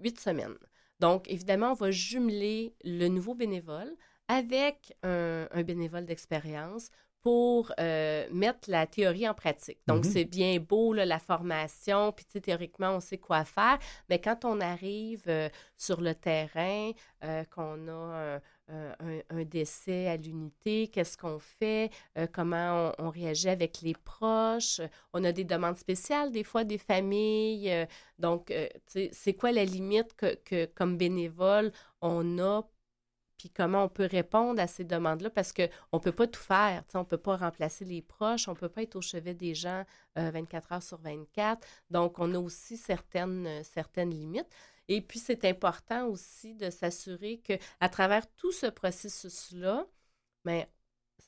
[0.00, 0.56] huit semaines.
[1.00, 3.94] Donc, évidemment, on va jumeler le nouveau bénévole
[4.28, 6.90] avec un, bénévole d'expérience
[7.22, 9.80] pour euh, mettre la théorie en pratique.
[9.88, 10.12] Donc, mm-hmm.
[10.12, 13.78] c'est bien beau, la formation, puis théoriquement, on sait quoi faire,
[14.08, 16.92] mais quand on arrive euh, sur le terrain,
[17.24, 18.40] euh, qu'on a un,
[19.44, 21.90] décès à l'unité, qu'est-ce qu'on fait,
[22.32, 24.80] comment on, réagit avec les proches,
[25.12, 27.86] on a des demandes spéciales, des fois des familles.
[28.18, 28.52] donc,
[28.86, 32.62] c'est quoi la limite que, que, comme bénévole, on a?
[33.38, 36.82] Puis comment on peut répondre à ces demandes-là, parce qu'on ne peut pas tout faire.
[36.94, 39.54] On ne peut pas remplacer les proches, on ne peut pas être au chevet des
[39.54, 39.84] gens
[40.16, 41.66] 24 euh, heures sur 24.
[41.90, 44.48] Donc, on a aussi certaines, euh, certaines limites.
[44.88, 49.86] Et puis, c'est important aussi de s'assurer qu'à travers tout ce processus-là,
[50.44, 50.66] bien,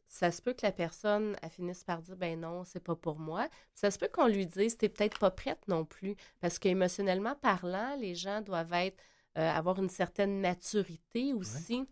[0.09, 3.19] ça se peut que la personne elle finisse par dire ben non, c'est pas pour
[3.19, 3.49] moi.
[3.75, 7.95] Ça se peut qu'on lui dise t'es peut-être pas prête non plus parce qu'émotionnellement parlant,
[7.97, 9.03] les gens doivent être
[9.37, 11.87] euh, avoir une certaine maturité aussi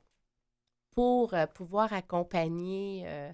[0.92, 3.32] pour euh, pouvoir accompagner, euh,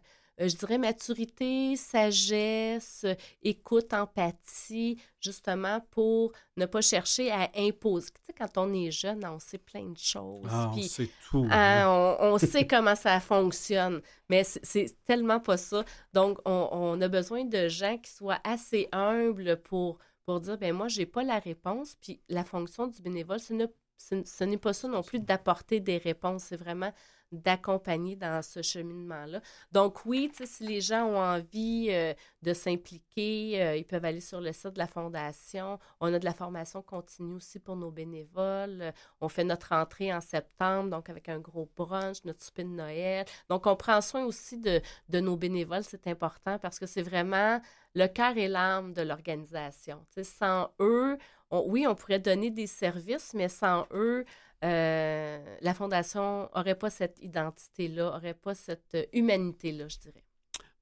[0.49, 3.07] je dirais, maturité, sagesse,
[3.43, 8.11] écoute, empathie, justement pour ne pas chercher à imposer.
[8.11, 10.47] Tu sais, quand on est jeune, on sait plein de choses.
[10.51, 11.47] Ah, on sait tout.
[11.51, 15.85] Hein, on, sait comment ça fonctionne, mais c'est tellement pas ça.
[16.13, 20.89] Donc, on, a besoin de gens qui soient assez humbles pour, pour dire, ben moi,
[20.89, 25.21] j'ai pas la réponse, puis la fonction du bénévole, ce n'est pas ça non plus
[25.21, 26.45] d'apporter des réponses.
[26.45, 26.93] C'est vraiment
[27.33, 29.41] d'accompagner dans ce cheminement-là.
[29.73, 34.41] Donc oui, si les gens ont envie euh, de s'impliquer, euh, ils peuvent aller sur
[34.41, 35.79] le site de la Fondation.
[36.01, 38.93] On a de la formation continue aussi pour nos bénévoles.
[39.21, 43.25] On fait notre entrée en septembre, donc avec un gros brunch, notre souper de Noël.
[43.49, 47.61] Donc on prend soin aussi de, de nos bénévoles, c'est important parce que c'est vraiment
[47.95, 50.05] le cœur et l'âme de l'organisation.
[50.23, 51.19] Sans eux,
[51.53, 54.25] oui, on pourrait donner des services, mais sans eux,
[54.65, 60.25] euh, la Fondation n'aurait pas cette identité-là, n'aurait pas cette humanité-là, je dirais.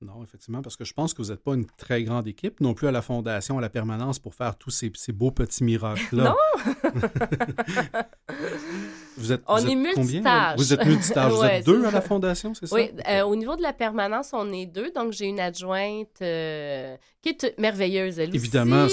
[0.03, 2.73] Non, effectivement, parce que je pense que vous n'êtes pas une très grande équipe non
[2.73, 6.25] plus à la Fondation, à la permanence pour faire tous ces, ces beaux petits miracles-là.
[6.25, 6.37] Non!
[9.21, 10.57] Vous êtes, on vous est multitâche.
[10.57, 11.33] Vous êtes multitâche.
[11.33, 12.75] Vous êtes deux à la Fondation, c'est ça?
[12.75, 14.91] Oui, euh, au niveau de la permanence, on est deux.
[14.93, 18.87] Donc, j'ai une adjointe euh, qui est merveilleuse, elle Évidemment,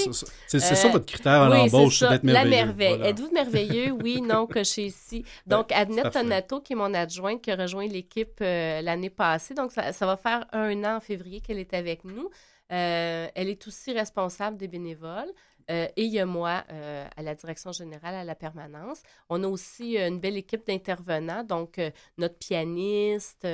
[0.47, 2.55] c'est ça euh, votre critère à l'embauche, d'être merveilleux.
[2.55, 3.01] La merveille.
[3.03, 3.91] Êtes-vous merveilleux?
[3.91, 5.23] Oui, non, coché ici.
[5.45, 9.53] Ben, donc, Adnette Tonato, qui est mon adjointe, qui a rejoint l'équipe l'année passée.
[9.53, 12.29] Donc, ça, ça, va faire un an en février qu'elle est avec nous.
[12.69, 15.31] elle est aussi responsable des bénévoles.
[15.69, 19.01] Euh, et il y a moi euh, à la direction générale, à la permanence.
[19.29, 21.81] On a aussi euh, une belle équipe d'intervenants, donc
[22.17, 23.47] notre pianiste,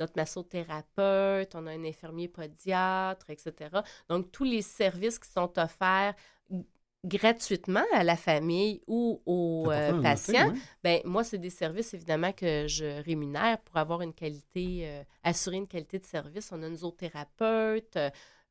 [0.00, 3.70] notre massothérapeute, on a un infirmier podiatre, etc.
[4.08, 6.14] Donc, tous les services qui sont offerts
[7.04, 9.70] gratuitement à la famille ou aux
[10.02, 10.52] patients,
[10.82, 15.68] ben moi, c'est des services évidemment que je rémunère pour avoir une qualité, assurer une
[15.68, 16.50] qualité de service.
[16.52, 17.96] On a une zoothérapeute,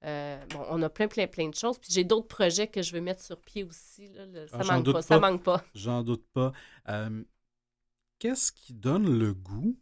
[0.06, 1.80] euh, bon, on a plein, plein, plein de choses.
[1.80, 4.10] Puis j'ai d'autres projets que je veux mettre sur pied aussi.
[4.48, 5.64] Ça, ah, manque pas, ça manque pas.
[5.74, 6.52] J'en doute pas.
[6.89, 7.24] Euh,
[8.20, 9.78] qu'est-ce qui donne le goût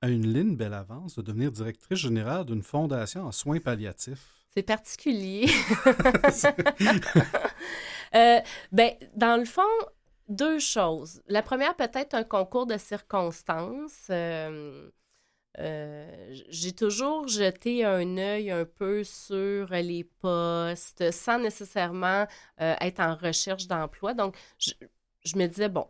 [0.00, 4.34] à une Lynn Bellavance de devenir directrice générale d'une fondation en soins palliatifs?
[4.48, 5.46] C'est particulier.
[8.14, 8.40] euh,
[8.72, 9.62] ben, dans le fond,
[10.28, 11.22] deux choses.
[11.26, 14.06] La première, peut-être un concours de circonstances.
[14.10, 14.90] Euh,
[15.58, 22.26] euh, j'ai toujours jeté un œil un peu sur les postes sans nécessairement
[22.60, 24.14] euh, être en recherche d'emploi.
[24.14, 24.72] Donc, je,
[25.36, 25.88] me disais, bon,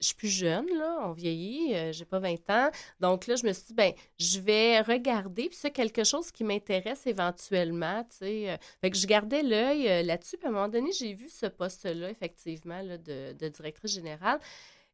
[0.00, 2.70] je suis plus jeune, là, on vieillit, euh, j'ai pas 20 ans.
[3.00, 6.44] Donc là, je me suis dit, ben, je vais regarder, puis c'est quelque chose qui
[6.44, 8.58] m'intéresse éventuellement, tu sais.
[8.80, 12.10] fait que je gardais l'œil là-dessus, puis à un moment donné, j'ai vu ce poste-là,
[12.10, 14.38] effectivement, de, de, directrice générale.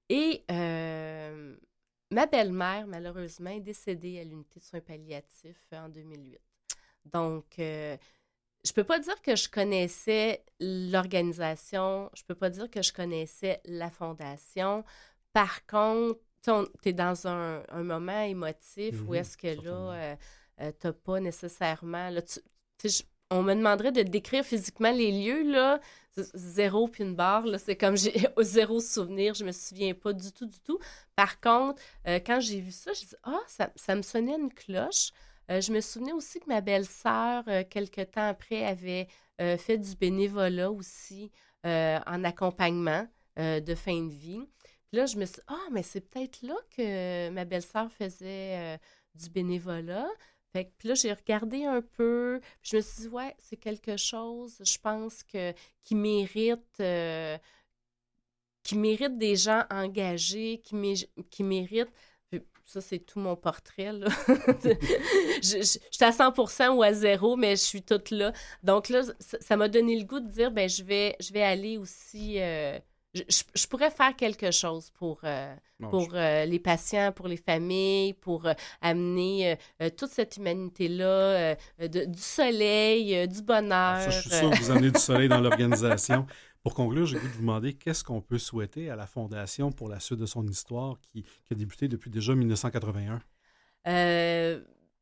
[0.09, 0.45] Et
[2.11, 6.39] Ma belle-mère, malheureusement, est décédée à l'unité de soins palliatifs en 2008.
[7.05, 7.97] Donc, euh,
[8.65, 13.61] je peux pas dire que je connaissais l'organisation, je peux pas dire que je connaissais
[13.65, 14.85] la fondation.
[15.33, 20.17] Par contre, tu es dans un, moment émotif où est-ce que là, euh,
[20.61, 22.11] euh, tu n'as pas nécessairement
[23.31, 25.81] on me demanderait de décrire physiquement les lieux, là,
[26.35, 30.47] zéro puis une barre, c'est comme j'ai zéro souvenir, je me souviens pas du tout,
[30.47, 30.79] du tout.
[31.15, 33.41] Par contre, euh, quand j'ai vu ça, j'ai dit, ah,
[33.75, 35.11] ça, me sonnait une cloche.
[35.51, 39.09] Euh, je me souvenais aussi que ma belle-sœur, euh, quelque temps après, avait
[39.59, 41.31] fait du bénévolat aussi
[41.63, 43.07] en accompagnement
[43.37, 44.41] de fin de vie.
[44.89, 48.79] Puis là, je me suis dit, ah, mais c'est peut-être là que ma belle-sœur faisait
[49.15, 50.09] du bénévolat.
[50.57, 54.57] Fait puis là, j'ai regardé un peu, je me suis dit, ouais, c'est quelque chose,
[54.65, 55.53] je pense, que,
[55.83, 56.81] qui mérite.
[56.81, 57.37] Euh,
[58.63, 61.91] qui mérite des gens engagés, qui, qui mérite
[62.65, 63.93] ça, c'est tout mon portrait.
[63.93, 64.09] Là.
[65.41, 68.33] je, suis à 100% ou à zéro, mais je suis toute là.
[68.65, 71.79] Donc là, ça m'a donné le goût de dire, ben je vais, je vais aller
[71.79, 72.77] aussi euh,
[73.15, 75.55] je, pourrais faire quelque chose pour, euh,
[75.91, 79.57] pour euh, les patients, pour les familles, pour euh, amener
[79.97, 81.57] toute cette humanité-là,
[81.89, 84.01] du soleil, du bonheur.
[84.01, 86.27] Ça, je suis sûr que vous amenez du soleil dans l'organisation.
[86.63, 90.01] Pour conclure, j'ai voulu vous demander qu'est-ce qu'on peut souhaiter à la Fondation pour la
[90.01, 93.23] suite de son histoire qui, qui a débuté depuis déjà 1981?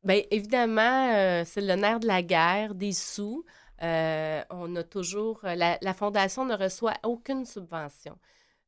[0.03, 3.43] Bien, évidemment, c'est le nerf de la guerre, des sous.
[3.81, 5.39] Euh, on a toujours.
[5.43, 8.17] Euh, la, Fondation ne reçoit aucune subvention.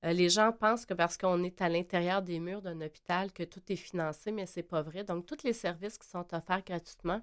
[0.06, 3.44] Euh, les gens pensent que parce qu'on est à l'intérieur des murs d'un hôpital, que
[3.44, 5.04] tout est financé, mais ce n'est pas vrai.
[5.04, 7.22] Donc, tous les services qui sont offerts gratuitement,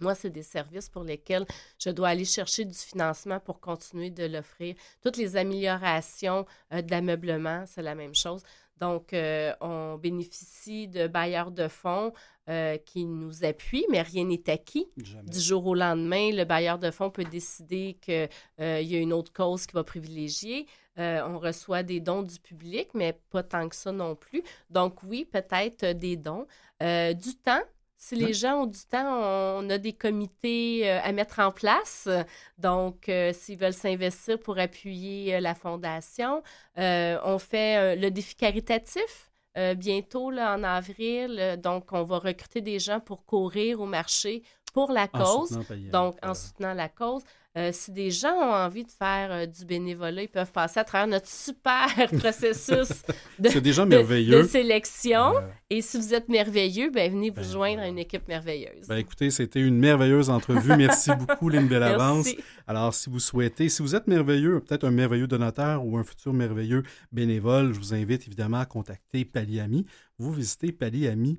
[0.00, 1.46] moi, c'est des services pour lesquels
[1.78, 4.74] je dois aller chercher du financement pour continuer de l'offrir.
[5.00, 8.42] Toutes les améliorations de l'ameublement, c'est la même chose.
[8.80, 9.14] Donc,
[9.60, 12.12] on bénéficie de bailleurs de fonds
[12.48, 14.86] euh, qui nous appuie, mais rien n'est acquis.
[14.96, 18.28] Du jour au lendemain, le bailleur de fonds peut décider qu'il
[18.60, 20.68] euh, y a une autre cause qui va privilégier.
[20.96, 24.44] Euh, on reçoit des dons du public, mais pas tant que ça non plus.
[24.70, 26.46] Donc oui, peut-être des dons.
[26.80, 27.64] du temps,
[27.98, 29.20] Si les gens ont du temps,
[29.58, 32.08] on a des comités euh, à mettre en place.
[32.58, 36.42] Donc, euh, s'ils veulent s'investir pour appuyer euh, la fondation,
[36.76, 39.30] on fait le défi caritatif.
[39.76, 41.58] bientôt, là, en avril.
[41.62, 44.42] Donc, on va recruter des gens pour courir au marché
[44.74, 45.58] pour la cause.
[45.90, 47.22] donc, en soutenant la cause.
[47.56, 50.84] Euh, si des gens ont envie de faire euh, du bénévolat, ils peuvent passer à
[50.84, 51.88] travers notre super
[52.18, 52.90] processus
[53.38, 53.48] de,
[54.46, 55.32] sélection.
[55.70, 58.86] Et si vous êtes merveilleux, ben, venez vous ben, joindre à une équipe merveilleuse.
[58.88, 60.76] Ben, écoutez, c'était une merveilleuse entrevue.
[60.76, 62.28] Merci beaucoup, Lynn Bellavance.
[62.66, 66.34] Alors, si vous souhaitez, si vous êtes merveilleux, peut-être un merveilleux donateur ou un futur
[66.34, 69.86] merveilleux bénévole, je vous invite évidemment à contacter Paliami.
[70.18, 71.38] Vous visitez paliami.org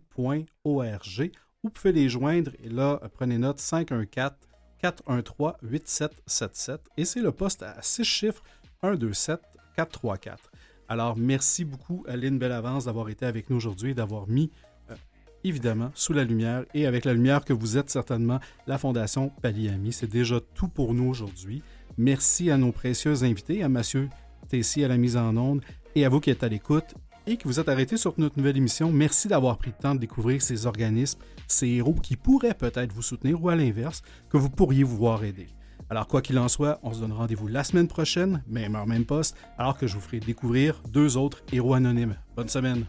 [1.63, 2.51] vous pouvez les joindre.
[2.63, 4.46] Et là, prenez note 514
[4.83, 8.43] 413-8777 et c'est le poste à 6 chiffres
[8.81, 9.39] 127
[9.75, 10.51] 434.
[10.89, 14.51] Alors, merci beaucoup Lynn Bellavance d'avoir été avec nous aujourd'hui et d'avoir mis
[14.89, 14.95] euh,
[15.43, 19.91] évidemment sous la lumière et avec la lumière que vous êtes certainement la Fondation Paliami.
[19.91, 21.61] C'est déjà tout pour nous aujourd'hui.
[21.97, 24.09] Merci à nos précieux invités, à Mathieu
[24.47, 25.61] Tessier à la mise en onde
[25.95, 26.95] et à vous qui êtes à l'écoute
[27.27, 28.91] et qui vous êtes arrêté sur notre nouvelle émission.
[28.91, 33.01] Merci d'avoir pris le temps de découvrir ces organismes, ces héros qui pourraient peut-être vous
[33.01, 35.49] soutenir ou à l'inverse, que vous pourriez vous voir aider.
[35.89, 39.05] Alors, quoi qu'il en soit, on se donne rendez-vous la semaine prochaine, même heure, même
[39.05, 42.15] poste, alors que je vous ferai découvrir deux autres héros anonymes.
[42.35, 42.85] Bonne semaine!